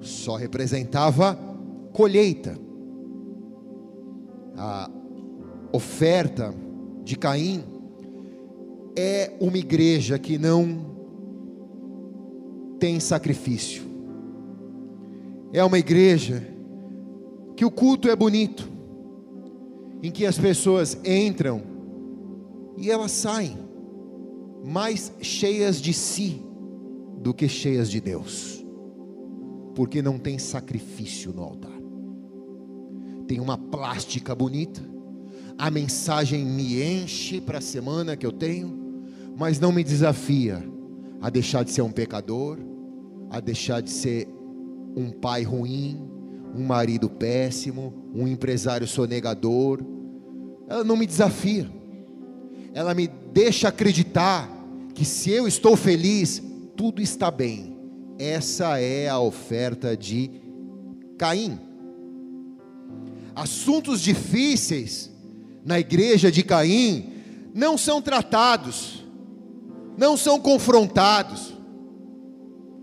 só 0.00 0.36
representava 0.36 1.38
colheita. 1.92 2.58
A 4.56 4.90
oferta 5.72 6.54
de 7.04 7.16
Caim 7.16 7.62
é 8.96 9.32
uma 9.40 9.56
igreja 9.56 10.18
que 10.18 10.38
não 10.38 10.92
tem 12.78 12.98
sacrifício. 12.98 13.84
É 15.52 15.62
uma 15.62 15.78
igreja 15.78 16.46
que 17.54 17.64
o 17.64 17.70
culto 17.70 18.08
é 18.08 18.16
bonito, 18.16 18.71
em 20.02 20.10
que 20.10 20.26
as 20.26 20.36
pessoas 20.36 20.98
entram 21.04 21.62
e 22.76 22.90
elas 22.90 23.12
saem 23.12 23.56
mais 24.64 25.12
cheias 25.20 25.80
de 25.80 25.92
si 25.92 26.42
do 27.18 27.32
que 27.32 27.48
cheias 27.48 27.88
de 27.88 28.00
Deus, 28.00 28.64
porque 29.74 30.02
não 30.02 30.18
tem 30.18 30.38
sacrifício 30.38 31.32
no 31.32 31.42
altar. 31.42 31.78
Tem 33.28 33.38
uma 33.38 33.56
plástica 33.56 34.34
bonita, 34.34 34.82
a 35.56 35.70
mensagem 35.70 36.44
me 36.44 36.82
enche 36.82 37.40
para 37.40 37.58
a 37.58 37.62
semana 37.62 38.16
que 38.16 38.26
eu 38.26 38.32
tenho, 38.32 39.04
mas 39.36 39.60
não 39.60 39.70
me 39.70 39.84
desafia 39.84 40.62
a 41.20 41.30
deixar 41.30 41.64
de 41.64 41.70
ser 41.70 41.82
um 41.82 41.92
pecador, 41.92 42.58
a 43.30 43.38
deixar 43.38 43.80
de 43.80 43.90
ser 43.90 44.28
um 44.96 45.10
pai 45.10 45.42
ruim, 45.44 46.10
um 46.54 46.64
marido 46.64 47.08
péssimo, 47.08 48.10
um 48.14 48.26
empresário 48.26 48.86
sonegador. 48.86 49.82
Ela 50.68 50.84
não 50.84 50.96
me 50.96 51.06
desafia. 51.06 51.70
Ela 52.74 52.94
me 52.94 53.08
deixa 53.32 53.68
acreditar 53.68 54.48
que 54.94 55.04
se 55.04 55.30
eu 55.30 55.46
estou 55.46 55.76
feliz, 55.76 56.42
tudo 56.76 57.00
está 57.02 57.30
bem. 57.30 57.76
Essa 58.18 58.78
é 58.78 59.08
a 59.08 59.18
oferta 59.18 59.96
de 59.96 60.30
Caim. 61.18 61.58
Assuntos 63.34 64.00
difíceis 64.00 65.10
na 65.64 65.80
igreja 65.80 66.30
de 66.30 66.42
Caim 66.42 67.12
não 67.54 67.76
são 67.78 68.00
tratados, 68.00 69.04
não 69.96 70.16
são 70.16 70.38
confrontados. 70.38 71.54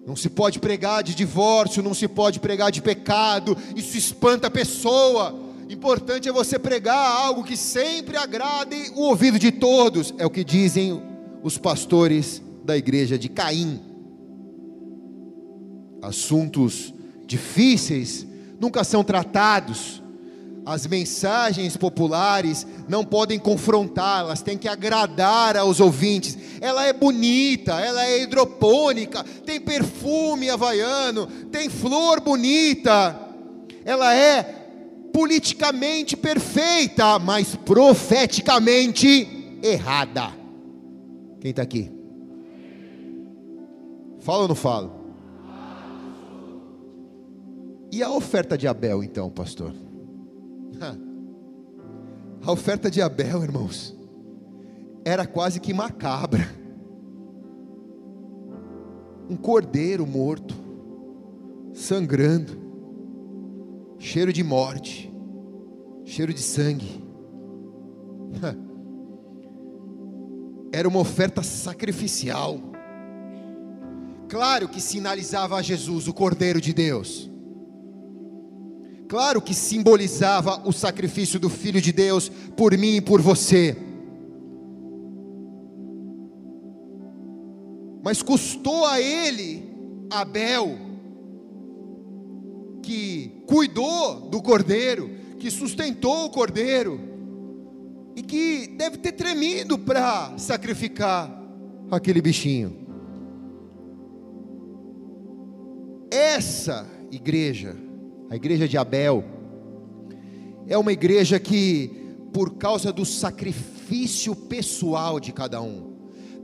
Não 0.05 0.15
se 0.15 0.29
pode 0.29 0.59
pregar 0.59 1.03
de 1.03 1.13
divórcio, 1.13 1.83
não 1.83 1.93
se 1.93 2.07
pode 2.07 2.39
pregar 2.39 2.71
de 2.71 2.81
pecado, 2.81 3.55
isso 3.75 3.97
espanta 3.97 4.47
a 4.47 4.51
pessoa. 4.51 5.35
Importante 5.69 6.27
é 6.27 6.31
você 6.31 6.57
pregar 6.57 6.97
algo 6.97 7.43
que 7.43 7.55
sempre 7.55 8.17
agrade 8.17 8.91
o 8.95 9.01
ouvido 9.01 9.37
de 9.37 9.51
todos, 9.51 10.13
é 10.17 10.25
o 10.25 10.29
que 10.29 10.43
dizem 10.43 11.01
os 11.43 11.57
pastores 11.57 12.41
da 12.63 12.75
igreja 12.75 13.19
de 13.19 13.29
Caim. 13.29 13.79
Assuntos 16.01 16.93
difíceis 17.27 18.25
nunca 18.59 18.83
são 18.83 19.03
tratados, 19.03 19.98
as 20.65 20.85
mensagens 20.85 21.75
populares 21.75 22.65
não 22.87 23.03
podem 23.03 23.39
confrontar, 23.39 24.21
elas 24.21 24.41
têm 24.41 24.57
que 24.57 24.67
agradar 24.67 25.57
aos 25.57 25.79
ouvintes. 25.79 26.37
Ela 26.61 26.85
é 26.85 26.93
bonita, 26.93 27.79
ela 27.79 28.05
é 28.05 28.21
hidropônica, 28.21 29.23
tem 29.45 29.59
perfume 29.59 30.49
havaiano, 30.49 31.27
tem 31.51 31.69
flor 31.69 32.19
bonita. 32.19 33.19
Ela 33.83 34.15
é 34.15 34.43
politicamente 35.11 36.15
perfeita, 36.15 37.17
mas 37.17 37.55
profeticamente 37.55 39.57
errada. 39.63 40.31
Quem 41.41 41.51
está 41.51 41.63
aqui? 41.63 41.91
Fala 44.19 44.43
ou 44.43 44.47
não 44.49 44.55
fala? 44.55 44.99
E 47.91 48.03
a 48.03 48.11
oferta 48.11 48.57
de 48.57 48.67
Abel, 48.67 49.03
então, 49.03 49.31
pastor? 49.31 49.73
A 52.41 52.51
oferta 52.51 52.89
de 52.89 53.01
Abel, 53.01 53.43
irmãos, 53.43 53.95
era 55.03 55.25
quase 55.25 55.59
que 55.59 55.73
macabra. 55.73 56.47
Um 59.29 59.35
cordeiro 59.35 60.07
morto, 60.07 60.55
sangrando, 61.73 62.57
cheiro 63.99 64.33
de 64.33 64.43
morte, 64.43 65.13
cheiro 66.03 66.33
de 66.33 66.41
sangue. 66.41 67.03
Era 70.71 70.87
uma 70.87 70.99
oferta 70.99 71.43
sacrificial. 71.43 72.59
Claro 74.27 74.69
que 74.69 74.79
sinalizava 74.79 75.57
a 75.57 75.61
Jesus, 75.61 76.07
o 76.07 76.13
Cordeiro 76.13 76.61
de 76.61 76.71
Deus. 76.73 77.29
Claro 79.09 79.41
que 79.41 79.55
simbolizava 79.55 80.61
o 80.67 80.71
sacrifício 80.71 81.39
do 81.39 81.49
Filho 81.49 81.81
de 81.81 81.91
Deus 81.91 82.29
por 82.55 82.77
mim 82.77 82.97
e 82.97 83.01
por 83.01 83.19
você. 83.19 83.75
Mas 88.03 88.21
custou 88.21 88.85
a 88.85 89.01
ele, 89.01 89.67
Abel, 90.11 90.77
que 92.83 93.41
cuidou 93.47 94.29
do 94.29 94.43
cordeiro, 94.43 95.09
que 95.39 95.49
sustentou 95.49 96.25
o 96.25 96.29
cordeiro, 96.29 96.99
e 98.15 98.21
que 98.21 98.67
deve 98.77 98.97
ter 98.97 99.13
tremido 99.13 99.79
para 99.79 100.37
sacrificar 100.37 101.35
aquele 101.89 102.21
bichinho. 102.21 102.77
Essa 106.11 106.87
igreja, 107.11 107.88
a 108.29 108.35
igreja 108.35 108.67
de 108.67 108.77
Abel, 108.77 109.23
é 110.67 110.77
uma 110.77 110.93
igreja 110.93 111.39
que, 111.39 111.91
por 112.31 112.55
causa 112.55 112.93
do 112.93 113.03
sacrifício 113.03 114.35
pessoal 114.35 115.19
de 115.19 115.31
cada 115.31 115.61
um, 115.61 115.95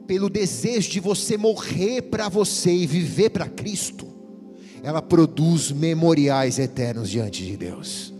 pelo 0.07 0.29
desejo 0.29 0.89
de 0.89 0.99
você 0.99 1.37
morrer 1.37 2.03
para 2.03 2.27
você 2.27 2.73
e 2.73 2.87
viver 2.87 3.29
para 3.29 3.47
Cristo, 3.47 4.07
ela 4.81 5.01
produz 5.01 5.71
memoriais 5.71 6.57
eternos 6.57 7.09
diante 7.09 7.45
de 7.45 7.55
Deus. 7.55 8.13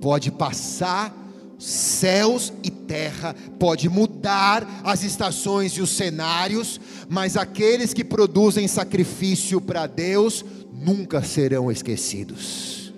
Pode 0.00 0.30
passar 0.32 1.16
céus 1.58 2.52
e 2.62 2.70
terra, 2.70 3.34
pode 3.58 3.88
mudar 3.88 4.80
as 4.82 5.04
estações 5.04 5.72
e 5.72 5.82
os 5.82 5.90
cenários, 5.90 6.80
mas 7.08 7.36
aqueles 7.36 7.92
que 7.92 8.02
produzem 8.02 8.66
sacrifício 8.66 9.60
para 9.60 9.86
Deus 9.86 10.44
nunca 10.80 11.22
serão 11.22 11.70
esquecidos. 11.70 12.92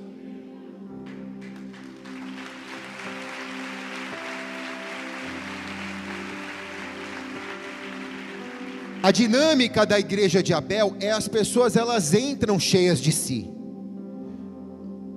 A 9.03 9.11
dinâmica 9.11 9.85
da 9.85 9.99
igreja 9.99 10.41
de 10.41 10.55
Abel 10.55 10.95
é 11.01 11.11
as 11.11 11.27
pessoas 11.27 11.75
elas 11.75 12.15
entram 12.15 12.61
cheias 12.61 13.01
de 13.01 13.11
si. 13.11 13.51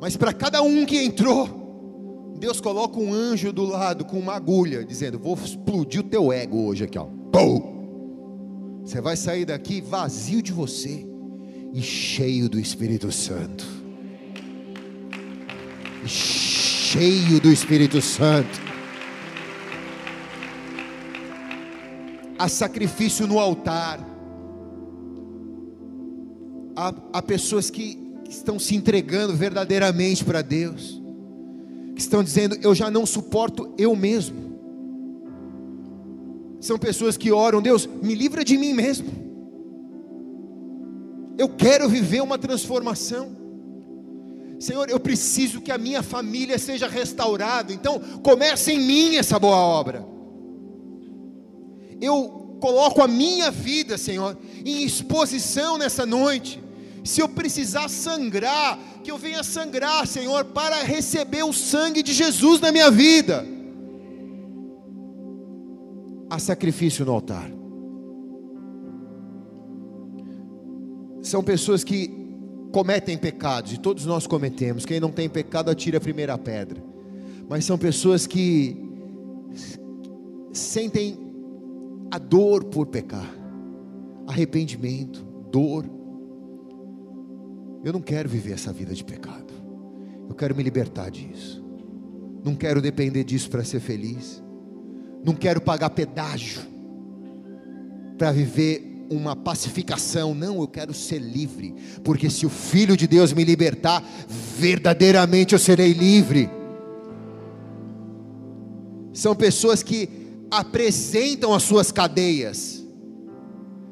Mas 0.02 0.18
para 0.18 0.34
cada 0.34 0.64
um 0.64 0.88
que 0.88 0.98
entrou, 0.98 2.34
Deus 2.40 2.60
coloca 2.60 3.00
um 3.00 3.14
anjo 3.14 3.54
do 3.54 3.64
lado 3.64 4.04
com 4.04 4.18
uma 4.18 4.34
agulha, 4.34 4.84
dizendo: 4.84 5.20
Vou 5.20 5.36
explodir 5.36 6.02
o 6.02 6.04
teu 6.04 6.34
ego 6.34 6.66
hoje 6.66 6.86
aqui, 6.86 6.98
ó. 6.98 7.06
Pum! 7.32 8.82
Você 8.84 9.00
vai 9.00 9.16
sair 9.16 9.46
daqui 9.46 9.82
vazio 9.82 10.42
de 10.42 10.52
você 10.52 11.15
e 11.76 11.82
cheio 11.82 12.50
do 12.50 12.60
Espírito 12.60 13.12
Santo. 13.12 13.64
cheio 16.08 17.40
do 17.40 17.52
Espírito 17.52 18.02
Santo. 18.02 18.66
há 22.38 22.48
sacrifício 22.48 23.26
no 23.28 23.40
altar, 23.40 24.00
há, 26.76 26.94
há 27.14 27.22
pessoas 27.22 27.70
que, 27.70 27.96
que 28.24 28.32
estão 28.32 28.60
se 28.60 28.76
entregando 28.76 29.34
verdadeiramente 29.34 30.24
para 30.24 30.42
Deus, 30.42 31.02
que 31.96 32.02
estão 32.02 32.24
dizendo: 32.24 32.58
Eu 32.62 32.76
já 32.76 32.92
não 32.92 33.06
suporto 33.06 33.74
eu 33.78 33.96
mesmo. 33.96 34.46
São 36.60 36.78
pessoas 36.78 37.16
que 37.16 37.32
oram, 37.32 37.62
Deus, 37.62 37.88
me 38.02 38.16
livra 38.16 38.44
de 38.44 38.58
mim 38.58 38.74
mesmo. 38.74 39.25
Eu 41.38 41.50
quero 41.50 41.90
viver 41.90 42.22
uma 42.22 42.38
transformação. 42.38 43.36
Senhor, 44.60 44.90
eu 44.90 45.00
preciso 45.00 45.62
que 45.62 45.72
a 45.72 45.78
minha 45.78 46.02
família 46.02 46.58
seja 46.58 46.88
restaurada. 46.88 47.74
Então, 47.74 48.00
comece 48.24 48.72
em 48.72 48.80
mim 48.80 49.16
essa 49.16 49.38
boa 49.38 49.58
obra. 49.58 50.06
Eu 52.02 52.58
coloco 52.60 53.02
a 53.02 53.08
minha 53.08 53.52
vida, 53.52 53.98
Senhor, 53.98 54.38
em 54.66 54.84
exposição 54.84 55.78
nessa 55.78 56.06
noite. 56.06 56.64
Se 57.04 57.22
eu 57.22 57.30
precisar 57.30 57.90
sangrar, 57.90 58.80
que 59.04 59.12
eu 59.12 59.18
venha 59.18 59.44
sangrar, 59.44 60.08
Senhor, 60.08 60.46
para 60.46 60.82
receber 60.84 61.44
o 61.44 61.54
sangue 61.54 62.02
de 62.02 62.14
Jesus 62.14 62.60
na 62.60 62.72
minha 62.72 62.90
vida. 62.90 63.46
Há 66.30 66.40
sacrifício 66.40 67.06
no 67.06 67.12
altar. 67.12 67.55
São 71.26 71.44
pessoas 71.44 71.84
que 71.84 72.08
cometem 72.72 73.18
pecados, 73.18 73.74
e 73.74 73.80
todos 73.80 74.06
nós 74.06 74.28
cometemos. 74.28 74.86
Quem 74.86 75.00
não 75.00 75.12
tem 75.12 75.28
pecado, 75.28 75.72
atira 75.72 75.98
a 75.98 76.02
primeira 76.02 76.38
pedra. 76.38 76.84
Mas 77.50 77.66
são 77.66 77.80
pessoas 77.80 78.28
que 78.28 78.78
sentem 80.54 81.18
a 82.12 82.20
dor 82.20 82.66
por 82.66 82.86
pecar, 82.86 83.28
arrependimento, 84.28 85.26
dor. 85.52 85.90
Eu 87.84 87.92
não 87.92 88.02
quero 88.02 88.30
viver 88.30 88.54
essa 88.54 88.72
vida 88.72 88.94
de 88.94 89.04
pecado. 89.04 89.52
Eu 90.30 90.36
quero 90.36 90.56
me 90.56 90.62
libertar 90.62 91.10
disso. 91.10 91.66
Não 92.44 92.54
quero 92.54 92.80
depender 92.80 93.24
disso 93.24 93.50
para 93.50 93.64
ser 93.64 93.80
feliz. 93.80 94.44
Não 95.24 95.34
quero 95.34 95.60
pagar 95.60 95.90
pedágio 95.90 96.62
para 98.16 98.32
viver 98.32 98.95
uma 99.10 99.36
pacificação, 99.36 100.34
não, 100.34 100.60
eu 100.62 100.68
quero 100.68 100.94
ser 100.94 101.20
livre, 101.20 101.74
porque 102.04 102.30
se 102.30 102.46
o 102.46 102.50
Filho 102.50 102.98
de 102.98 103.08
Deus 103.08 103.34
me 103.34 103.44
libertar, 103.44 104.04
verdadeiramente 104.58 105.54
eu 105.54 105.60
serei 105.60 105.94
livre. 105.94 106.50
São 109.14 109.36
pessoas 109.36 109.84
que 109.84 110.10
apresentam 110.50 111.54
as 111.54 111.64
suas 111.64 111.92
cadeias, 111.92 112.84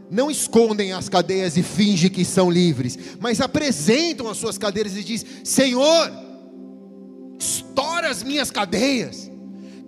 não 0.10 0.30
escondem 0.30 0.94
as 0.94 1.10
cadeias 1.10 1.58
e 1.58 1.64
fingem 1.64 2.10
que 2.10 2.26
são 2.26 2.50
livres, 2.50 2.98
mas 3.20 3.42
apresentam 3.42 4.28
as 4.30 4.38
suas 4.38 4.58
cadeias 4.58 4.96
e 4.96 5.04
diz: 5.04 5.26
Senhor, 5.44 6.12
estoura 7.40 8.10
as 8.10 8.22
minhas 8.24 8.52
cadeias, 8.52 9.32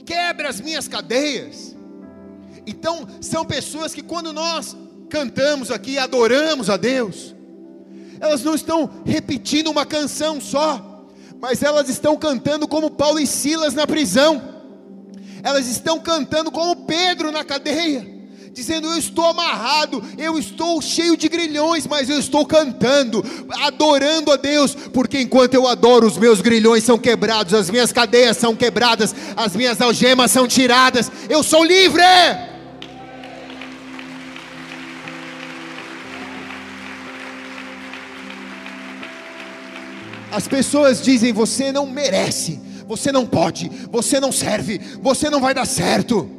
quebra 0.06 0.50
as 0.50 0.62
minhas 0.62 0.88
cadeias. 0.88 1.76
Então, 2.68 3.08
são 3.22 3.46
pessoas 3.46 3.94
que 3.94 4.02
quando 4.02 4.34
nós 4.34 4.76
cantamos 5.10 5.72
aqui, 5.72 5.98
adoramos 5.98 6.70
a 6.70 6.78
Deus, 6.78 7.36
elas 8.20 8.44
não 8.44 8.56
estão 8.56 8.90
repetindo 9.06 9.70
uma 9.70 9.86
canção 9.86 10.40
só, 10.40 11.06
mas 11.40 11.62
elas 11.62 11.90
estão 11.90 12.16
cantando 12.18 12.68
como 12.68 12.92
Paulo 12.92 13.20
e 13.20 13.28
Silas 13.28 13.74
na 13.74 13.86
prisão, 13.86 14.42
elas 15.44 15.68
estão 15.68 16.00
cantando 16.00 16.52
como 16.52 16.86
Pedro 16.88 17.32
na 17.32 17.44
cadeia, 17.44 18.16
dizendo: 18.52 18.88
Eu 18.88 18.98
estou 18.98 19.26
amarrado, 19.26 20.04
eu 20.18 20.40
estou 20.40 20.82
cheio 20.82 21.16
de 21.16 21.30
grilhões, 21.30 21.86
mas 21.86 22.10
eu 22.10 22.18
estou 22.18 22.46
cantando, 22.46 23.24
adorando 23.64 24.32
a 24.32 24.38
Deus, 24.38 24.74
porque 24.74 25.20
enquanto 25.20 25.54
eu 25.54 25.68
adoro, 25.68 26.08
os 26.08 26.18
meus 26.18 26.42
grilhões 26.42 26.84
são 26.84 26.98
quebrados, 26.98 27.54
as 27.54 27.70
minhas 27.70 27.92
cadeias 27.92 28.38
são 28.38 28.56
quebradas, 28.56 29.14
as 29.36 29.56
minhas 29.56 29.80
algemas 29.82 30.32
são 30.32 30.48
tiradas, 30.48 31.12
eu 31.30 31.44
sou 31.44 31.64
livre. 31.64 32.02
As 40.36 40.50
pessoas 40.50 41.02
dizem: 41.02 41.32
você 41.32 41.72
não 41.72 41.88
merece, 41.88 42.60
você 42.86 43.10
não 43.10 43.26
pode, 43.26 43.72
você 43.90 44.20
não 44.20 44.34
serve, 44.34 44.82
você 45.02 45.30
não 45.30 45.40
vai 45.40 45.54
dar 45.54 45.66
certo. 45.66 46.30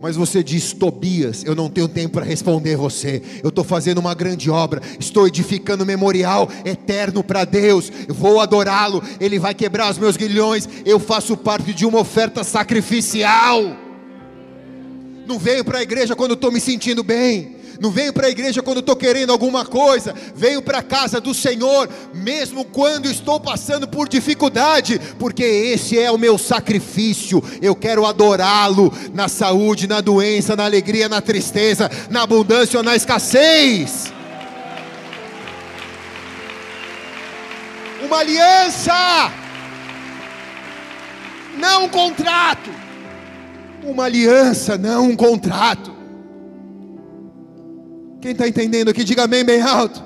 Mas 0.00 0.16
você 0.16 0.42
diz, 0.42 0.72
Tobias, 0.72 1.44
eu 1.44 1.54
não 1.54 1.68
tenho 1.68 1.88
tempo 1.88 2.14
para 2.14 2.24
responder 2.24 2.76
você. 2.76 3.20
Eu 3.42 3.50
estou 3.50 3.64
fazendo 3.64 3.98
uma 3.98 4.14
grande 4.14 4.48
obra, 4.48 4.80
estou 4.98 5.26
edificando 5.26 5.82
um 5.82 5.86
memorial 5.86 6.48
eterno 6.64 7.22
para 7.22 7.44
Deus. 7.44 7.92
Eu 8.08 8.14
vou 8.14 8.40
adorá-lo, 8.40 9.02
Ele 9.20 9.38
vai 9.38 9.54
quebrar 9.54 9.90
os 9.90 9.98
meus 9.98 10.16
guilhões. 10.16 10.66
Eu 10.86 10.98
faço 10.98 11.36
parte 11.36 11.74
de 11.74 11.84
uma 11.84 11.98
oferta 11.98 12.42
sacrificial. 12.44 13.60
Não 15.26 15.38
venho 15.38 15.64
para 15.64 15.80
a 15.80 15.82
igreja 15.82 16.16
quando 16.16 16.32
estou 16.32 16.50
me 16.50 16.60
sentindo 16.60 17.02
bem 17.02 17.57
não 17.80 17.90
venho 17.90 18.12
para 18.12 18.26
a 18.26 18.30
igreja 18.30 18.62
quando 18.62 18.80
estou 18.80 18.96
querendo 18.96 19.30
alguma 19.30 19.64
coisa, 19.64 20.12
venho 20.34 20.60
para 20.60 20.78
a 20.78 20.82
casa 20.82 21.20
do 21.20 21.32
Senhor, 21.32 21.88
mesmo 22.12 22.64
quando 22.64 23.06
estou 23.06 23.38
passando 23.38 23.86
por 23.86 24.08
dificuldade, 24.08 25.00
porque 25.18 25.44
esse 25.44 25.98
é 25.98 26.10
o 26.10 26.18
meu 26.18 26.36
sacrifício. 26.36 27.42
Eu 27.62 27.76
quero 27.76 28.04
adorá-lo 28.04 28.92
na 29.14 29.28
saúde, 29.28 29.86
na 29.86 30.00
doença, 30.00 30.56
na 30.56 30.64
alegria, 30.64 31.08
na 31.08 31.20
tristeza, 31.20 31.88
na 32.10 32.22
abundância 32.22 32.78
ou 32.78 32.82
na 32.82 32.96
escassez. 32.96 34.12
Uma 38.04 38.18
aliança, 38.18 39.32
não 41.58 41.84
um 41.84 41.88
contrato. 41.88 42.70
Uma 43.84 44.04
aliança, 44.04 44.76
não 44.76 45.10
um 45.10 45.16
contrato. 45.16 45.97
Quem 48.20 48.32
está 48.32 48.48
entendendo 48.48 48.88
aqui, 48.88 49.04
diga 49.04 49.24
amém 49.24 49.44
bem 49.44 49.60
alto. 49.60 50.02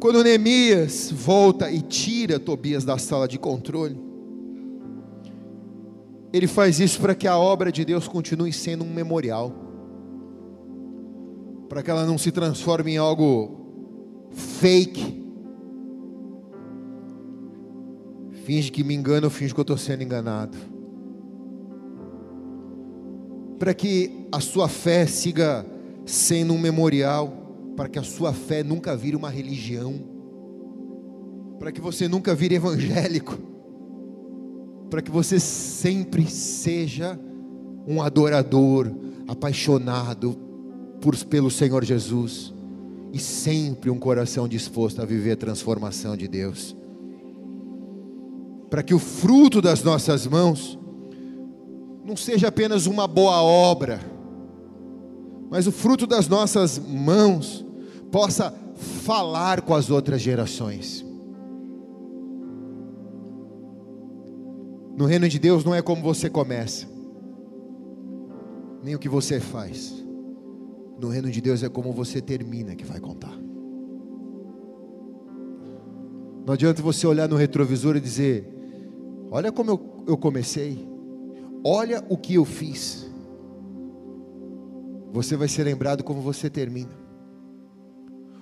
Quando 0.00 0.24
Neemias 0.24 1.12
volta 1.12 1.70
e 1.70 1.80
tira 1.80 2.40
Tobias 2.40 2.84
da 2.84 2.98
sala 2.98 3.28
de 3.28 3.38
controle, 3.38 3.96
ele 6.32 6.48
faz 6.48 6.80
isso 6.80 7.00
para 7.00 7.14
que 7.14 7.28
a 7.28 7.38
obra 7.38 7.70
de 7.70 7.84
Deus 7.84 8.08
continue 8.08 8.52
sendo 8.52 8.82
um 8.82 8.92
memorial, 8.92 9.54
para 11.68 11.82
que 11.82 11.90
ela 11.90 12.04
não 12.04 12.18
se 12.18 12.32
transforme 12.32 12.94
em 12.94 12.96
algo 12.96 14.30
fake. 14.32 15.22
Finge 18.44 18.72
que 18.72 18.82
me 18.82 18.94
engana, 18.94 19.26
eu 19.26 19.30
finge 19.30 19.54
que 19.54 19.60
eu 19.60 19.62
estou 19.62 19.76
sendo 19.76 20.02
enganado 20.02 20.71
para 23.62 23.74
que 23.74 24.26
a 24.32 24.40
sua 24.40 24.68
fé 24.68 25.06
siga 25.06 25.64
sendo 26.04 26.52
um 26.52 26.58
memorial, 26.58 27.28
para 27.76 27.88
que 27.88 27.96
a 27.96 28.02
sua 28.02 28.32
fé 28.32 28.64
nunca 28.64 28.96
vire 28.96 29.14
uma 29.14 29.30
religião, 29.30 30.02
para 31.60 31.70
que 31.70 31.80
você 31.80 32.08
nunca 32.08 32.34
vire 32.34 32.56
evangélico, 32.56 33.38
para 34.90 35.00
que 35.00 35.12
você 35.12 35.38
sempre 35.38 36.28
seja 36.28 37.16
um 37.86 38.02
adorador, 38.02 38.90
apaixonado 39.28 40.36
por, 41.00 41.16
pelo 41.26 41.48
Senhor 41.48 41.84
Jesus 41.84 42.52
e 43.12 43.20
sempre 43.20 43.90
um 43.90 43.98
coração 44.00 44.48
disposto 44.48 45.00
a 45.00 45.04
viver 45.04 45.34
a 45.34 45.36
transformação 45.36 46.16
de 46.16 46.26
Deus. 46.26 46.74
Para 48.68 48.82
que 48.82 48.92
o 48.92 48.98
fruto 48.98 49.62
das 49.62 49.84
nossas 49.84 50.26
mãos 50.26 50.76
não 52.04 52.16
seja 52.16 52.48
apenas 52.48 52.86
uma 52.86 53.06
boa 53.06 53.42
obra, 53.42 54.00
mas 55.50 55.66
o 55.66 55.72
fruto 55.72 56.06
das 56.06 56.28
nossas 56.28 56.78
mãos 56.78 57.64
possa 58.10 58.52
falar 58.74 59.62
com 59.62 59.74
as 59.74 59.90
outras 59.90 60.20
gerações. 60.20 61.04
No 64.96 65.06
reino 65.06 65.28
de 65.28 65.38
Deus 65.38 65.64
não 65.64 65.74
é 65.74 65.80
como 65.80 66.02
você 66.02 66.28
começa, 66.28 66.86
nem 68.82 68.94
o 68.94 68.98
que 68.98 69.08
você 69.08 69.40
faz. 69.40 70.02
No 70.98 71.08
reino 71.08 71.30
de 71.30 71.40
Deus 71.40 71.62
é 71.62 71.68
como 71.68 71.92
você 71.92 72.20
termina 72.20 72.74
que 72.74 72.84
vai 72.84 73.00
contar. 73.00 73.36
Não 76.44 76.54
adianta 76.54 76.82
você 76.82 77.06
olhar 77.06 77.28
no 77.28 77.36
retrovisor 77.36 77.96
e 77.96 78.00
dizer: 78.00 78.46
Olha 79.30 79.50
como 79.52 79.70
eu, 79.70 80.04
eu 80.08 80.16
comecei. 80.16 80.91
Olha 81.64 82.04
o 82.08 82.16
que 82.16 82.34
eu 82.34 82.44
fiz. 82.44 83.08
Você 85.12 85.36
vai 85.36 85.48
ser 85.48 85.64
lembrado 85.64 86.02
como 86.02 86.20
você 86.20 86.48
termina. 86.48 86.90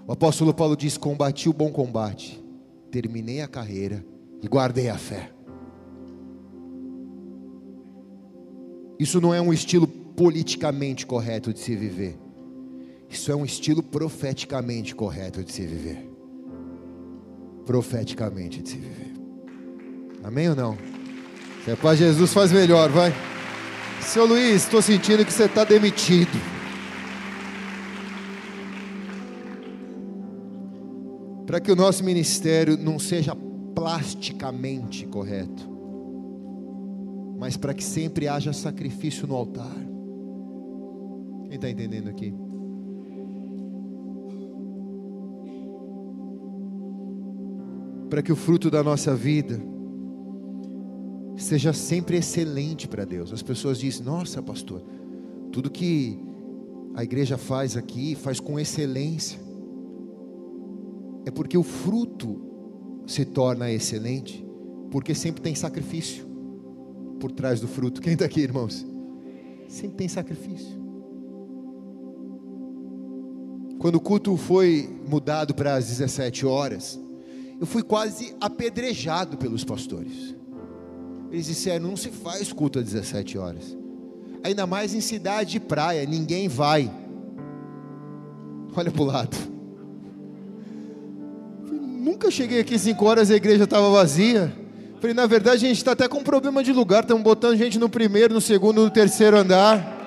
O 0.07 0.13
apóstolo 0.13 0.55
Paulo 0.55 0.77
diz: 0.77 0.97
Combati 0.97 1.49
o 1.49 1.53
bom 1.53 1.71
combate, 1.71 2.43
terminei 2.91 3.43
a 3.43 3.49
carreira 3.49 4.05
e 4.43 4.49
guardei 4.49 4.89
a 4.89 4.97
fé. 4.97 5.31
Isso 8.99 9.21
não 9.21 9.35
é 9.35 9.41
um 9.41 9.53
estilo 9.53 9.87
politicamente 9.87 11.07
correto 11.07 11.53
de 11.53 11.59
se 11.59 11.75
viver. 11.75 12.19
Isso 13.09 13.33
é 13.33 13.35
um 13.35 13.45
estilo 13.45 13.83
profeticamente 13.83 14.95
correto 14.95 15.43
de 15.43 15.53
se 15.53 15.67
viver. 15.67 16.09
Profeticamente 17.67 18.63
de 18.63 18.69
se 18.69 18.77
viver. 18.77 19.15
Amém 20.23 20.51
ou 20.51 20.55
não? 20.55 21.00
Se 21.65 21.73
é 21.73 21.77
para 21.77 21.95
Jesus, 21.95 22.33
faz 22.33 22.51
melhor, 22.51 22.89
vai. 22.89 23.13
Seu 24.01 24.25
Luiz, 24.25 24.63
estou 24.63 24.81
sentindo 24.81 25.27
que 25.27 25.33
você 25.33 25.45
está 25.45 25.63
demitido. 25.63 26.41
Para 31.47 31.61
que 31.61 31.71
o 31.71 31.77
nosso 31.77 32.03
ministério 32.03 32.79
não 32.79 32.99
seja 32.99 33.37
plasticamente 33.75 35.07
correto, 35.07 35.69
mas 37.39 37.59
para 37.59 37.75
que 37.75 37.85
sempre 37.85 38.27
haja 38.27 38.55
sacrifício 38.55 39.27
no 39.27 39.35
altar. 39.35 39.77
Quem 41.45 41.57
está 41.57 41.69
entendendo 41.69 42.09
aqui? 42.09 42.33
Para 48.09 48.23
que 48.23 48.33
o 48.33 48.37
fruto 48.37 48.71
da 48.71 48.83
nossa 48.83 49.15
vida 49.15 49.61
seja 51.43 51.73
sempre 51.73 52.17
excelente 52.17 52.87
para 52.87 53.05
Deus. 53.05 53.33
As 53.33 53.43
pessoas 53.43 53.79
dizem: 53.79 54.05
Nossa, 54.05 54.43
pastor, 54.43 54.83
tudo 55.51 55.71
que 55.71 56.19
a 56.95 57.03
igreja 57.03 57.39
faz 57.39 57.77
aqui 57.77 58.15
faz 58.15 58.41
com 58.41 58.59
excelência. 58.59 59.39
É 61.25 61.31
porque 61.31 61.57
o 61.57 61.63
fruto 61.63 62.41
se 63.07 63.25
torna 63.25 63.71
excelente, 63.71 64.45
porque 64.91 65.15
sempre 65.15 65.43
tem 65.43 65.55
sacrifício 65.55 66.25
por 67.19 67.31
trás 67.31 67.61
do 67.61 67.69
fruto. 67.69 68.01
Quem 68.01 68.15
está 68.15 68.25
aqui, 68.25 68.41
irmãos? 68.41 68.87
Sempre 69.69 69.97
tem 69.99 70.09
sacrifício. 70.09 70.81
Quando 73.79 73.95
o 73.97 74.01
culto 74.01 74.37
foi 74.37 74.91
mudado 75.09 75.55
para 75.55 75.75
as 75.75 75.87
17 75.89 76.45
horas, 76.45 77.01
eu 77.59 77.67
fui 77.67 77.83
quase 77.83 78.35
apedrejado 78.41 79.37
pelos 79.39 79.65
pastores. 79.65 80.35
Eles 81.31 81.47
disseram: 81.47 81.89
não 81.89 81.97
se 81.97 82.11
faz 82.11 82.53
culto 82.53 82.79
às 82.79 82.87
17 82.87 83.39
horas. 83.39 83.77
Ainda 84.43 84.67
mais 84.67 84.95
em 84.95 85.01
cidade 85.01 85.53
de 85.53 85.61
praia, 85.61 86.05
ninguém 86.07 86.49
vai. 86.49 86.91
Olha 88.75 88.91
para 88.91 89.03
o 89.03 89.05
lado. 89.05 89.37
Nunca 91.71 92.31
cheguei 92.31 92.61
aqui 92.61 92.79
5 92.79 93.05
horas 93.05 93.31
e 93.31 93.35
a 93.35 93.37
igreja 93.37 93.65
estava 93.65 93.91
vazia. 93.91 94.53
Falei, 94.99 95.15
na 95.15 95.27
verdade 95.27 95.65
a 95.65 95.69
gente 95.69 95.79
está 95.79 95.93
até 95.93 96.09
com 96.09 96.23
problema 96.23 96.63
de 96.63 96.73
lugar, 96.73 97.03
estamos 97.03 97.23
botando 97.23 97.57
gente 97.57 97.79
no 97.79 97.89
primeiro, 97.89 98.35
no 98.35 98.41
segundo, 98.41 98.83
no 98.83 98.91
terceiro 98.91 99.37
andar. 99.37 99.99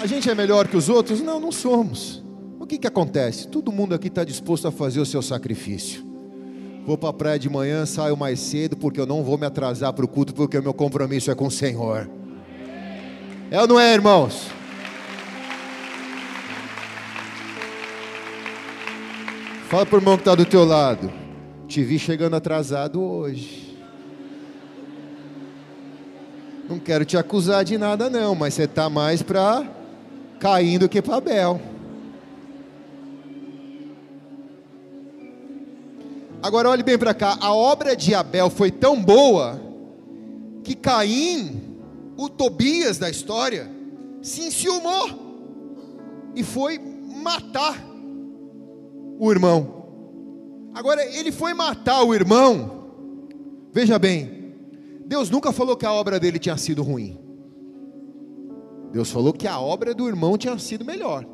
A 0.00 0.06
gente 0.06 0.28
é 0.28 0.34
melhor 0.34 0.66
que 0.66 0.76
os 0.76 0.88
outros? 0.88 1.20
Não, 1.20 1.38
não 1.38 1.52
somos 1.52 2.22
que, 2.72 2.78
que 2.78 2.86
acontece? 2.86 3.48
Todo 3.48 3.70
mundo 3.70 3.94
aqui 3.94 4.08
está 4.08 4.24
disposto 4.24 4.66
a 4.66 4.72
fazer 4.72 4.98
o 4.98 5.04
seu 5.04 5.20
sacrifício. 5.20 6.02
Vou 6.86 6.96
para 6.96 7.10
a 7.10 7.12
praia 7.12 7.38
de 7.38 7.50
manhã, 7.50 7.84
saio 7.84 8.16
mais 8.16 8.40
cedo, 8.40 8.78
porque 8.78 8.98
eu 8.98 9.04
não 9.04 9.22
vou 9.22 9.36
me 9.36 9.44
atrasar 9.44 9.92
para 9.92 10.04
o 10.04 10.08
culto, 10.08 10.32
porque 10.32 10.56
o 10.56 10.62
meu 10.62 10.72
compromisso 10.72 11.30
é 11.30 11.34
com 11.34 11.46
o 11.46 11.50
Senhor. 11.50 12.08
É 13.50 13.60
ou 13.60 13.68
não 13.68 13.78
é, 13.78 13.92
irmãos? 13.92 14.46
Fala 19.68 19.84
para 19.84 19.96
o 19.96 19.98
irmão 19.98 20.16
que 20.16 20.22
está 20.22 20.34
do 20.34 20.46
teu 20.46 20.64
lado. 20.64 21.12
Te 21.68 21.82
vi 21.84 21.98
chegando 21.98 22.36
atrasado 22.36 23.02
hoje. 23.02 23.78
Não 26.68 26.78
quero 26.78 27.04
te 27.04 27.18
acusar 27.18 27.64
de 27.64 27.76
nada, 27.76 28.08
não, 28.08 28.34
mas 28.34 28.54
você 28.54 28.62
está 28.62 28.88
mais 28.88 29.22
para 29.22 29.62
caindo 30.40 30.88
que 30.88 31.02
para 31.02 31.16
Abel. 31.16 31.71
Agora 36.42 36.68
olhe 36.68 36.82
bem 36.82 36.98
para 36.98 37.14
cá, 37.14 37.38
a 37.40 37.54
obra 37.54 37.94
de 37.94 38.16
Abel 38.16 38.50
foi 38.50 38.68
tão 38.68 39.00
boa 39.00 39.60
que 40.64 40.74
Caim, 40.74 41.78
o 42.16 42.28
Tobias 42.28 42.98
da 42.98 43.08
história, 43.08 43.70
se 44.20 44.48
enciumou 44.48 45.08
e 46.34 46.42
foi 46.42 46.80
matar 46.80 47.80
o 49.20 49.30
irmão. 49.30 49.84
Agora 50.74 51.04
ele 51.16 51.30
foi 51.30 51.54
matar 51.54 52.02
o 52.02 52.12
irmão. 52.12 52.88
Veja 53.72 53.96
bem, 53.96 54.56
Deus 55.06 55.30
nunca 55.30 55.52
falou 55.52 55.76
que 55.76 55.86
a 55.86 55.92
obra 55.92 56.18
dele 56.18 56.40
tinha 56.40 56.56
sido 56.56 56.82
ruim. 56.82 57.20
Deus 58.90 59.12
falou 59.12 59.32
que 59.32 59.46
a 59.46 59.60
obra 59.60 59.94
do 59.94 60.08
irmão 60.08 60.36
tinha 60.36 60.58
sido 60.58 60.84
melhor, 60.84 61.24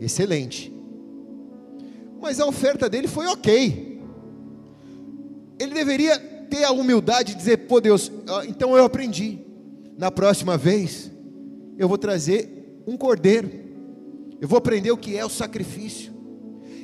excelente. 0.00 0.72
Mas 2.20 2.38
a 2.38 2.46
oferta 2.46 2.88
dele 2.88 3.08
foi 3.08 3.26
ok 3.26 3.87
ele 5.58 5.74
deveria 5.74 6.18
ter 6.18 6.64
a 6.64 6.70
humildade 6.70 7.32
de 7.32 7.38
dizer: 7.38 7.58
pô, 7.68 7.80
Deus, 7.80 8.10
então 8.48 8.76
eu 8.76 8.84
aprendi. 8.84 9.38
Na 9.96 10.10
próxima 10.10 10.56
vez, 10.56 11.10
eu 11.76 11.88
vou 11.88 11.98
trazer 11.98 12.82
um 12.86 12.96
cordeiro. 12.96 13.50
Eu 14.40 14.46
vou 14.46 14.58
aprender 14.58 14.90
o 14.92 14.96
que 14.96 15.16
é 15.16 15.24
o 15.24 15.28
sacrifício. 15.28 16.12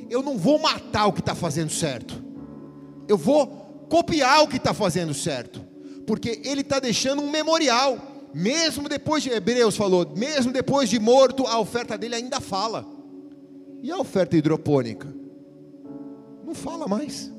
Eu 0.09 0.21
não 0.21 0.37
vou 0.37 0.59
matar 0.59 1.07
o 1.07 1.13
que 1.13 1.21
está 1.21 1.33
fazendo 1.33 1.71
certo. 1.71 2.21
Eu 3.07 3.17
vou 3.17 3.47
copiar 3.89 4.43
o 4.43 4.47
que 4.47 4.57
está 4.57 4.73
fazendo 4.73 5.13
certo. 5.13 5.61
Porque 6.05 6.41
ele 6.43 6.61
está 6.61 6.79
deixando 6.79 7.21
um 7.21 7.31
memorial. 7.31 7.97
Mesmo 8.33 8.89
depois 8.89 9.23
de 9.23 9.29
Hebreus 9.29 9.77
falou, 9.77 10.11
mesmo 10.13 10.51
depois 10.51 10.89
de 10.89 10.99
morto, 10.99 11.47
a 11.47 11.57
oferta 11.57 11.97
dele 11.97 12.15
ainda 12.15 12.41
fala. 12.41 12.85
E 13.81 13.89
a 13.89 13.97
oferta 13.97 14.35
hidropônica? 14.35 15.07
Não 16.45 16.53
fala 16.53 16.87
mais. 16.87 17.31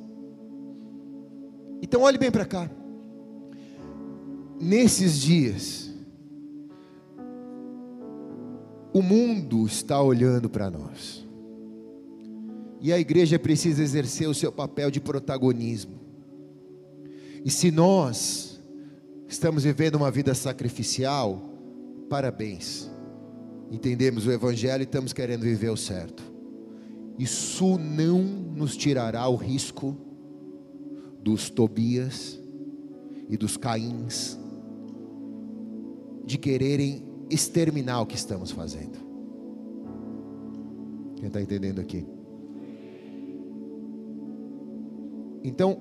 Então 1.80 2.02
olhe 2.02 2.18
bem 2.18 2.30
para 2.30 2.44
cá. 2.44 2.70
Nesses 4.60 5.20
dias, 5.20 5.92
o 8.92 9.02
mundo 9.02 9.66
está 9.66 10.00
olhando 10.00 10.48
para 10.48 10.70
nós. 10.70 11.26
E 12.80 12.92
a 12.92 12.98
igreja 12.98 13.38
precisa 13.38 13.82
exercer 13.82 14.28
o 14.28 14.34
seu 14.34 14.50
papel 14.50 14.90
de 14.90 15.00
protagonismo. 15.00 16.00
E 17.44 17.50
se 17.50 17.70
nós 17.70 18.60
estamos 19.28 19.64
vivendo 19.64 19.96
uma 19.96 20.10
vida 20.10 20.34
sacrificial, 20.34 21.42
parabéns. 22.08 22.90
Entendemos 23.70 24.26
o 24.26 24.32
evangelho 24.32 24.82
e 24.82 24.84
estamos 24.84 25.12
querendo 25.12 25.42
viver 25.42 25.70
o 25.70 25.76
certo. 25.76 26.22
Isso 27.18 27.78
não 27.78 28.22
nos 28.22 28.76
tirará 28.76 29.26
o 29.28 29.36
risco 29.36 29.96
dos 31.26 31.50
Tobias 31.50 32.40
e 33.28 33.36
dos 33.36 33.56
Caíns, 33.56 34.38
de 36.24 36.38
quererem 36.38 37.02
exterminar 37.28 38.00
o 38.00 38.06
que 38.06 38.14
estamos 38.14 38.52
fazendo. 38.52 38.96
Quem 41.16 41.26
está 41.26 41.42
entendendo 41.42 41.80
aqui? 41.80 42.06
Então, 45.42 45.78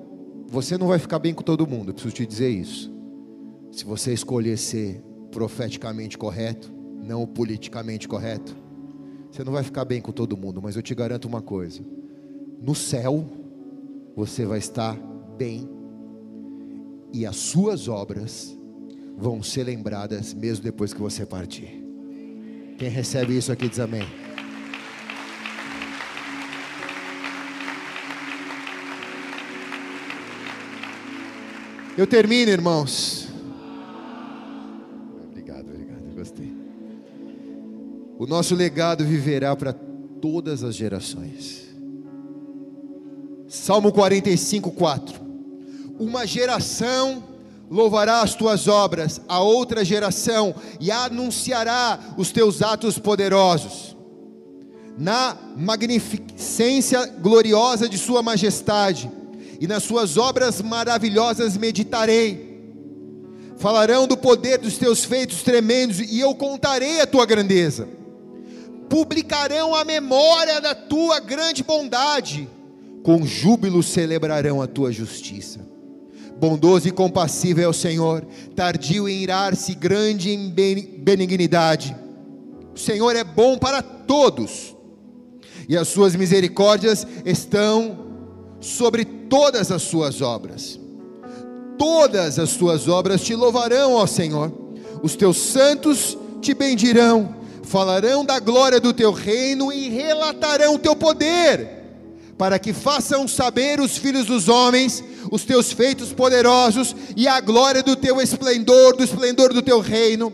você 0.47 0.79
não 0.79 0.87
vai 0.87 0.97
ficar 0.97 1.19
bem 1.19 1.31
com 1.31 1.43
todo 1.43 1.67
mundo, 1.67 1.89
eu 1.89 1.93
preciso 1.93 2.15
te 2.15 2.25
dizer 2.25 2.49
isso. 2.49 2.91
Se 3.71 3.85
você 3.85 4.13
escolher 4.13 4.57
ser 4.57 4.99
profeticamente 5.29 6.17
correto, 6.17 6.73
não 7.03 7.27
politicamente 7.27 8.07
correto, 8.07 8.57
você 9.29 9.43
não 9.43 9.53
vai 9.53 9.61
ficar 9.61 9.85
bem 9.85 10.01
com 10.01 10.11
todo 10.11 10.35
mundo, 10.35 10.59
mas 10.59 10.75
eu 10.75 10.81
te 10.81 10.95
garanto 10.95 11.25
uma 11.27 11.43
coisa: 11.43 11.83
no 12.59 12.73
céu, 12.73 13.23
você 14.15 14.43
vai 14.43 14.57
estar 14.57 14.97
bem, 15.36 15.69
e 17.13 17.25
as 17.25 17.36
suas 17.36 17.88
obras 17.88 18.57
vão 19.17 19.41
ser 19.41 19.63
lembradas 19.63 20.33
mesmo 20.33 20.63
depois 20.63 20.93
que 20.93 20.99
você 20.99 21.25
partir. 21.25 21.83
Quem 22.77 22.89
recebe 22.89 23.38
isso 23.38 23.51
aqui 23.51 23.69
diz 23.69 23.79
amém. 23.79 24.05
Eu 31.97 32.05
termino, 32.05 32.51
irmãos. 32.51 33.29
Obrigado, 35.29 35.69
obrigado, 35.69 36.13
gostei. 36.13 36.53
O 38.19 38.25
nosso 38.25 38.53
legado 38.53 39.05
viverá 39.05 39.55
para 39.55 39.71
todas 39.71 40.63
as 40.63 40.75
gerações. 40.75 41.73
Salmo 43.47 43.93
45, 43.93 44.71
4. 44.71 45.24
Uma 45.97 46.25
geração 46.25 47.23
louvará 47.69 48.21
as 48.21 48.35
tuas 48.35 48.67
obras, 48.67 49.21
a 49.27 49.39
outra 49.39 49.83
geração 49.83 50.53
e 50.79 50.91
anunciará 50.91 51.99
os 52.17 52.31
teus 52.31 52.61
atos 52.61 52.99
poderosos. 52.99 53.95
na 54.97 55.37
magnificência 55.57 57.05
gloriosa 57.05 57.89
de 57.89 57.97
Sua 57.97 58.21
majestade, 58.23 59.11
e 59.59 59.67
nas 59.67 59.83
Suas 59.83 60.17
obras 60.17 60.61
maravilhosas 60.61 61.57
meditarei. 61.57 62.55
Falarão 63.57 64.07
do 64.07 64.17
poder 64.17 64.57
dos 64.57 64.77
teus 64.77 65.05
feitos 65.05 65.41
tremendos, 65.41 65.99
e 65.99 66.19
eu 66.19 66.35
contarei 66.35 67.01
a 67.01 67.07
tua 67.07 67.25
grandeza. 67.25 67.87
Publicarão 68.89 69.73
a 69.73 69.83
memória 69.83 70.61
da 70.61 70.75
tua 70.75 71.19
grande 71.19 71.63
bondade, 71.63 72.47
com 73.03 73.25
júbilo 73.25 73.81
celebrarão 73.81 74.61
a 74.61 74.67
tua 74.67 74.91
justiça. 74.91 75.74
Bondoso 76.38 76.88
e 76.88 76.91
compassivo 76.91 77.61
é 77.61 77.67
o 77.67 77.73
Senhor, 77.73 78.25
tardio 78.55 79.07
em 79.07 79.21
irar-se, 79.21 79.73
grande 79.73 80.31
em 80.31 80.49
benignidade. 80.49 81.95
O 82.75 82.79
Senhor 82.79 83.15
é 83.15 83.23
bom 83.23 83.57
para 83.57 83.81
todos, 83.81 84.75
e 85.67 85.77
as 85.77 85.88
suas 85.88 86.15
misericórdias 86.15 87.07
estão 87.25 87.97
sobre 88.59 89.05
todas 89.05 89.71
as 89.71 89.83
suas 89.83 90.21
obras. 90.21 90.79
Todas 91.77 92.38
as 92.38 92.49
suas 92.49 92.88
obras 92.88 93.21
te 93.21 93.33
louvarão, 93.36 93.93
ó 93.93 94.05
Senhor. 94.05 94.51
Os 95.01 95.15
teus 95.15 95.38
santos 95.38 96.17
te 96.41 96.53
bendirão, 96.53 97.36
falarão 97.63 98.25
da 98.25 98.39
glória 98.39 98.79
do 98.79 98.93
teu 98.93 99.11
reino 99.11 99.71
e 99.71 99.89
relatarão 99.89 100.75
o 100.75 100.79
teu 100.79 100.95
poder, 100.95 101.84
para 102.38 102.59
que 102.59 102.73
façam 102.73 103.27
saber 103.27 103.79
os 103.79 103.97
filhos 103.97 104.25
dos 104.25 104.49
homens 104.49 105.03
os 105.31 105.43
teus 105.43 105.71
feitos 105.71 106.11
poderosos 106.13 106.95
e 107.15 107.27
a 107.27 107.39
glória 107.39 107.81
do 107.81 107.95
teu 107.95 108.21
esplendor, 108.21 108.95
do 108.95 109.03
esplendor 109.03 109.53
do 109.53 109.61
teu 109.61 109.79
reino. 109.79 110.33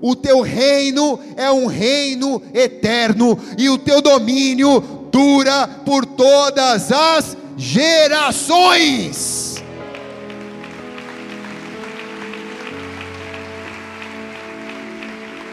O 0.00 0.16
teu 0.16 0.40
reino 0.40 1.20
é 1.36 1.50
um 1.50 1.66
reino 1.66 2.42
eterno 2.52 3.38
e 3.56 3.68
o 3.68 3.78
teu 3.78 4.00
domínio 4.02 4.80
dura 5.12 5.68
por 5.84 6.04
todas 6.04 6.90
as 6.90 7.36
gerações. 7.56 9.52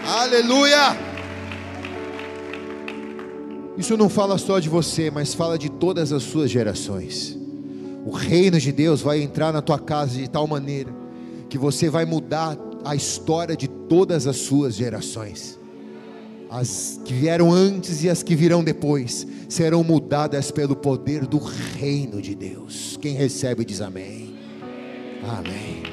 Aleluia! 0.08 1.09
Isso 3.80 3.96
não 3.96 4.10
fala 4.10 4.38
só 4.38 4.60
de 4.60 4.68
você, 4.68 5.10
mas 5.10 5.34
fala 5.34 5.58
de 5.58 5.70
todas 5.70 6.12
as 6.12 6.24
suas 6.24 6.52
gerações. 6.52 7.40
O 8.06 8.12
reino 8.12 8.60
de 8.60 8.74
Deus 8.74 9.02
vai 9.02 9.22
entrar 9.22 9.54
na 9.54 9.62
tua 9.62 9.80
casa 9.80 10.18
de 10.18 10.30
tal 10.30 10.46
maneira 10.46 10.94
que 11.50 11.58
você 11.58 11.90
vai 11.90 12.04
mudar 12.04 12.58
a 12.84 12.94
história 12.94 13.56
de 13.56 13.70
todas 13.70 14.28
as 14.28 14.36
suas 14.36 14.76
gerações. 14.76 15.58
As 16.50 17.00
que 17.06 17.14
vieram 17.14 17.54
antes 17.54 18.04
e 18.04 18.10
as 18.10 18.22
que 18.22 18.36
virão 18.36 18.66
depois 18.66 19.26
serão 19.48 19.82
mudadas 19.82 20.52
pelo 20.52 20.76
poder 20.76 21.26
do 21.26 21.38
reino 21.38 22.22
de 22.22 22.36
Deus. 22.36 22.98
Quem 23.02 23.16
recebe 23.16 23.64
diz 23.64 23.80
amém. 23.80 24.36
Amém. 25.24 25.84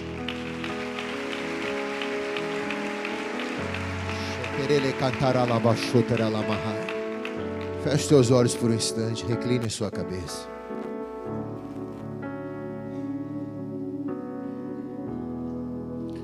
Feche 7.87 8.09
seus 8.09 8.33
olhos 8.33 8.53
por 8.53 8.69
um 8.69 8.75
instante, 8.75 9.25
recline 9.25 9.71
sua 9.71 9.93
cabeça. 9.93 10.49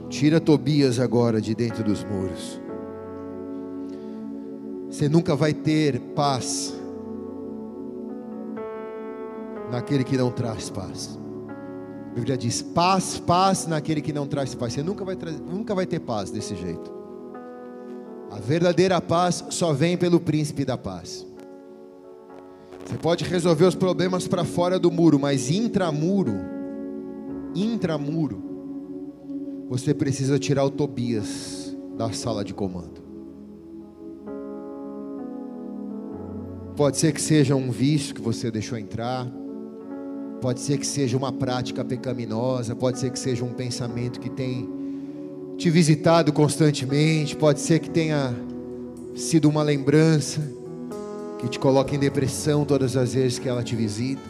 Tira 0.08 0.40
Tobias 0.40 0.98
agora 0.98 1.40
de 1.40 1.54
dentro 1.54 1.84
dos 1.84 2.02
muros. 2.02 2.60
Você 4.90 5.08
nunca 5.08 5.36
vai 5.36 5.54
ter 5.54 6.00
paz 6.16 6.74
naquele 9.70 10.02
que 10.02 10.18
não 10.18 10.32
traz 10.32 10.68
paz. 10.68 11.16
A 12.10 12.14
Bíblia 12.16 12.36
diz: 12.36 12.60
paz, 12.60 13.20
paz 13.20 13.68
naquele 13.68 14.00
que 14.00 14.12
não 14.12 14.26
traz 14.26 14.52
paz. 14.52 14.72
Você 14.72 14.82
nunca 14.82 15.04
vai, 15.04 15.16
nunca 15.48 15.76
vai 15.76 15.86
ter 15.86 16.00
paz 16.00 16.28
desse 16.28 16.56
jeito. 16.56 16.92
A 18.32 18.40
verdadeira 18.40 19.00
paz 19.00 19.44
só 19.50 19.72
vem 19.72 19.96
pelo 19.96 20.18
príncipe 20.18 20.64
da 20.64 20.76
paz. 20.76 21.30
Você 22.92 22.98
pode 22.98 23.24
resolver 23.24 23.64
os 23.64 23.74
problemas 23.74 24.28
para 24.28 24.44
fora 24.44 24.78
do 24.78 24.90
muro, 24.90 25.18
mas 25.18 25.50
intramuro, 25.50 26.34
intramuro, 27.54 28.42
você 29.66 29.94
precisa 29.94 30.38
tirar 30.38 30.66
o 30.66 30.70
Tobias 30.70 31.74
da 31.96 32.12
sala 32.12 32.44
de 32.44 32.52
comando. 32.52 33.00
Pode 36.76 36.98
ser 36.98 37.12
que 37.12 37.22
seja 37.22 37.56
um 37.56 37.70
vício 37.70 38.14
que 38.14 38.20
você 38.20 38.50
deixou 38.50 38.76
entrar, 38.76 39.26
pode 40.42 40.60
ser 40.60 40.76
que 40.76 40.86
seja 40.86 41.16
uma 41.16 41.32
prática 41.32 41.82
pecaminosa, 41.82 42.76
pode 42.76 42.98
ser 42.98 43.10
que 43.10 43.18
seja 43.18 43.42
um 43.42 43.54
pensamento 43.54 44.20
que 44.20 44.28
tem 44.28 44.68
te 45.56 45.70
visitado 45.70 46.30
constantemente, 46.30 47.36
pode 47.36 47.60
ser 47.60 47.78
que 47.78 47.88
tenha 47.88 48.36
sido 49.14 49.48
uma 49.48 49.62
lembrança 49.62 50.42
que 51.42 51.48
te 51.48 51.58
coloca 51.58 51.92
em 51.92 51.98
depressão 51.98 52.64
todas 52.64 52.96
as 52.96 53.14
vezes 53.14 53.36
que 53.36 53.48
ela 53.48 53.64
te 53.64 53.74
visita. 53.74 54.22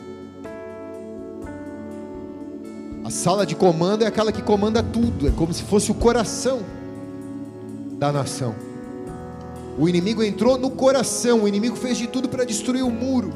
A 3.04 3.10
sala 3.10 3.44
de 3.44 3.54
comando 3.54 4.02
é 4.02 4.06
aquela 4.06 4.32
que 4.32 4.40
comanda 4.40 4.82
tudo, 4.82 5.28
é 5.28 5.30
como 5.30 5.52
se 5.52 5.62
fosse 5.62 5.90
o 5.90 5.94
coração 5.94 6.60
da 7.98 8.10
nação. 8.10 8.54
O 9.78 9.86
inimigo 9.86 10.22
entrou 10.22 10.56
no 10.56 10.70
coração, 10.70 11.42
o 11.42 11.48
inimigo 11.48 11.76
fez 11.76 11.98
de 11.98 12.06
tudo 12.06 12.30
para 12.30 12.44
destruir 12.44 12.82
o 12.82 12.90
muro. 12.90 13.30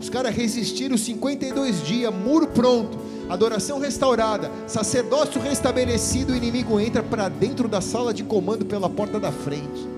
Os 0.00 0.08
caras 0.08 0.32
resistiram 0.32 0.96
52 0.96 1.82
dias, 1.82 2.14
muro 2.14 2.46
pronto, 2.46 2.96
adoração 3.28 3.80
restaurada, 3.80 4.52
sacerdócio 4.68 5.40
restabelecido, 5.40 6.32
o 6.32 6.36
inimigo 6.36 6.78
entra 6.78 7.02
para 7.02 7.28
dentro 7.28 7.66
da 7.66 7.80
sala 7.80 8.14
de 8.14 8.22
comando 8.22 8.64
pela 8.64 8.88
porta 8.88 9.18
da 9.18 9.32
frente. 9.32 9.94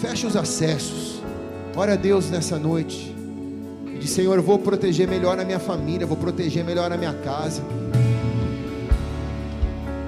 Fecha 0.00 0.28
os 0.28 0.36
acessos. 0.36 1.20
Ora 1.74 1.94
a 1.94 1.96
Deus 1.96 2.30
nessa 2.30 2.56
noite. 2.56 3.12
De 4.00 4.06
Senhor, 4.06 4.36
eu 4.36 4.42
vou 4.42 4.56
proteger 4.56 5.08
melhor 5.08 5.40
a 5.40 5.44
minha 5.44 5.58
família, 5.58 6.06
vou 6.06 6.16
proteger 6.16 6.64
melhor 6.64 6.92
a 6.92 6.96
minha 6.96 7.14
casa. 7.14 7.62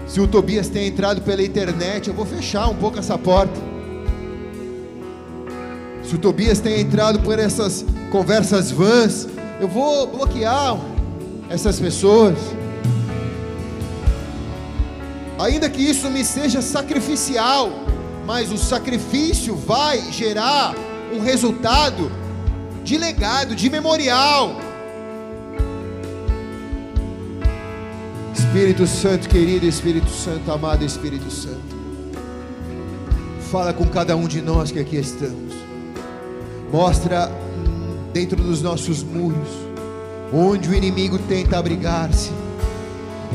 Se 0.06 0.20
o 0.20 0.28
Tobias 0.28 0.68
tem 0.68 0.86
entrado 0.86 1.22
pela 1.22 1.42
internet, 1.42 2.06
eu 2.06 2.14
vou 2.14 2.24
fechar 2.24 2.68
um 2.68 2.74
pouco 2.76 3.00
essa 3.00 3.18
porta. 3.18 3.60
Se 6.04 6.14
o 6.14 6.18
Tobias 6.18 6.60
tem 6.60 6.80
entrado 6.80 7.20
por 7.20 7.38
essas 7.38 7.84
conversas 8.12 8.70
vãs, 8.70 9.28
eu 9.60 9.66
vou 9.66 10.06
bloquear 10.06 10.78
essas 11.48 11.80
pessoas. 11.80 12.38
Ainda 15.36 15.68
que 15.68 15.82
isso 15.82 16.08
me 16.10 16.24
seja 16.24 16.62
sacrificial, 16.62 17.70
mas 18.30 18.52
o 18.52 18.56
sacrifício 18.56 19.56
vai 19.56 20.12
gerar 20.12 20.72
um 21.12 21.18
resultado 21.18 22.12
de 22.84 22.96
legado, 22.96 23.56
de 23.56 23.68
memorial. 23.68 24.54
Espírito 28.32 28.86
Santo 28.86 29.28
querido, 29.28 29.66
Espírito 29.66 30.08
Santo 30.10 30.48
amado, 30.52 30.84
Espírito 30.84 31.28
Santo, 31.28 31.74
fala 33.50 33.72
com 33.72 33.84
cada 33.86 34.14
um 34.14 34.28
de 34.28 34.40
nós 34.40 34.70
que 34.70 34.78
aqui 34.78 34.94
estamos, 34.94 35.52
mostra 36.72 37.28
dentro 38.12 38.40
dos 38.40 38.62
nossos 38.62 39.02
muros, 39.02 39.48
onde 40.32 40.68
o 40.68 40.74
inimigo 40.74 41.18
tenta 41.18 41.58
abrigar-se, 41.58 42.30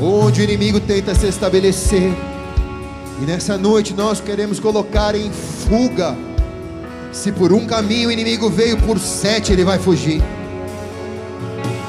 onde 0.00 0.40
o 0.40 0.44
inimigo 0.44 0.80
tenta 0.80 1.14
se 1.14 1.26
estabelecer, 1.26 2.14
e 3.20 3.24
nessa 3.24 3.56
noite 3.56 3.94
nós 3.94 4.20
queremos 4.20 4.60
colocar 4.60 5.14
em 5.14 5.30
fuga 5.30 6.16
se 7.12 7.32
por 7.32 7.52
um 7.52 7.66
caminho 7.66 8.10
o 8.10 8.12
inimigo 8.12 8.50
veio, 8.50 8.76
por 8.76 8.98
sete 8.98 9.52
ele 9.52 9.64
vai 9.64 9.78
fugir. 9.78 10.22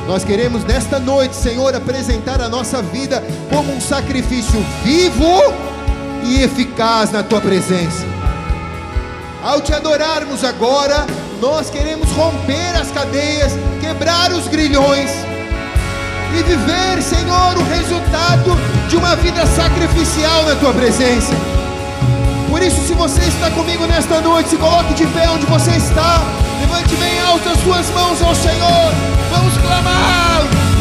Nós 0.08 0.24
queremos 0.24 0.64
nesta 0.64 1.00
noite, 1.00 1.36
Senhor, 1.36 1.76
apresentar 1.76 2.40
a 2.40 2.48
nossa 2.48 2.82
vida 2.82 3.22
como 3.50 3.74
um 3.74 3.82
sacrifício 3.82 4.58
vivo 4.86 5.28
e 6.24 6.42
eficaz 6.42 7.12
na 7.12 7.24
tua 7.24 7.42
presença. 7.42 8.06
Ao 9.44 9.60
te 9.60 9.74
adorarmos 9.74 10.46
agora, 10.46 11.06
nós 11.42 11.70
queremos 11.70 12.10
romper 12.12 12.76
as 12.80 12.90
cadeias, 12.90 13.52
quebrar 13.82 14.32
os 14.32 14.48
grilhões 14.48 15.12
e 16.34 16.44
viver, 16.44 17.02
Senhor, 17.02 17.58
o 17.58 17.64
resultado 17.64 18.58
de 18.88 18.96
uma 18.96 19.16
vida 19.16 19.46
sacrificial 19.46 20.44
na 20.44 20.56
tua 20.56 20.74
presença. 20.74 21.34
Por 22.50 22.62
isso, 22.62 22.82
se 22.88 22.94
você 22.94 23.22
está 23.22 23.52
comigo 23.52 23.86
nesta 23.86 24.22
noite, 24.22 24.50
se 24.50 24.58
coloque 24.58 24.94
de 24.94 25.06
pé 25.08 25.30
onde 25.30 25.46
você 25.46 25.72
está. 25.72 26.22
Levante 26.60 26.96
bem 26.96 27.20
alto 27.20 27.50
as 27.50 27.60
suas 27.60 27.90
mãos 27.92 28.22
ao 28.22 28.34
Senhor. 28.34 28.92
Vamos 29.32 29.58
clamar. 29.58 30.77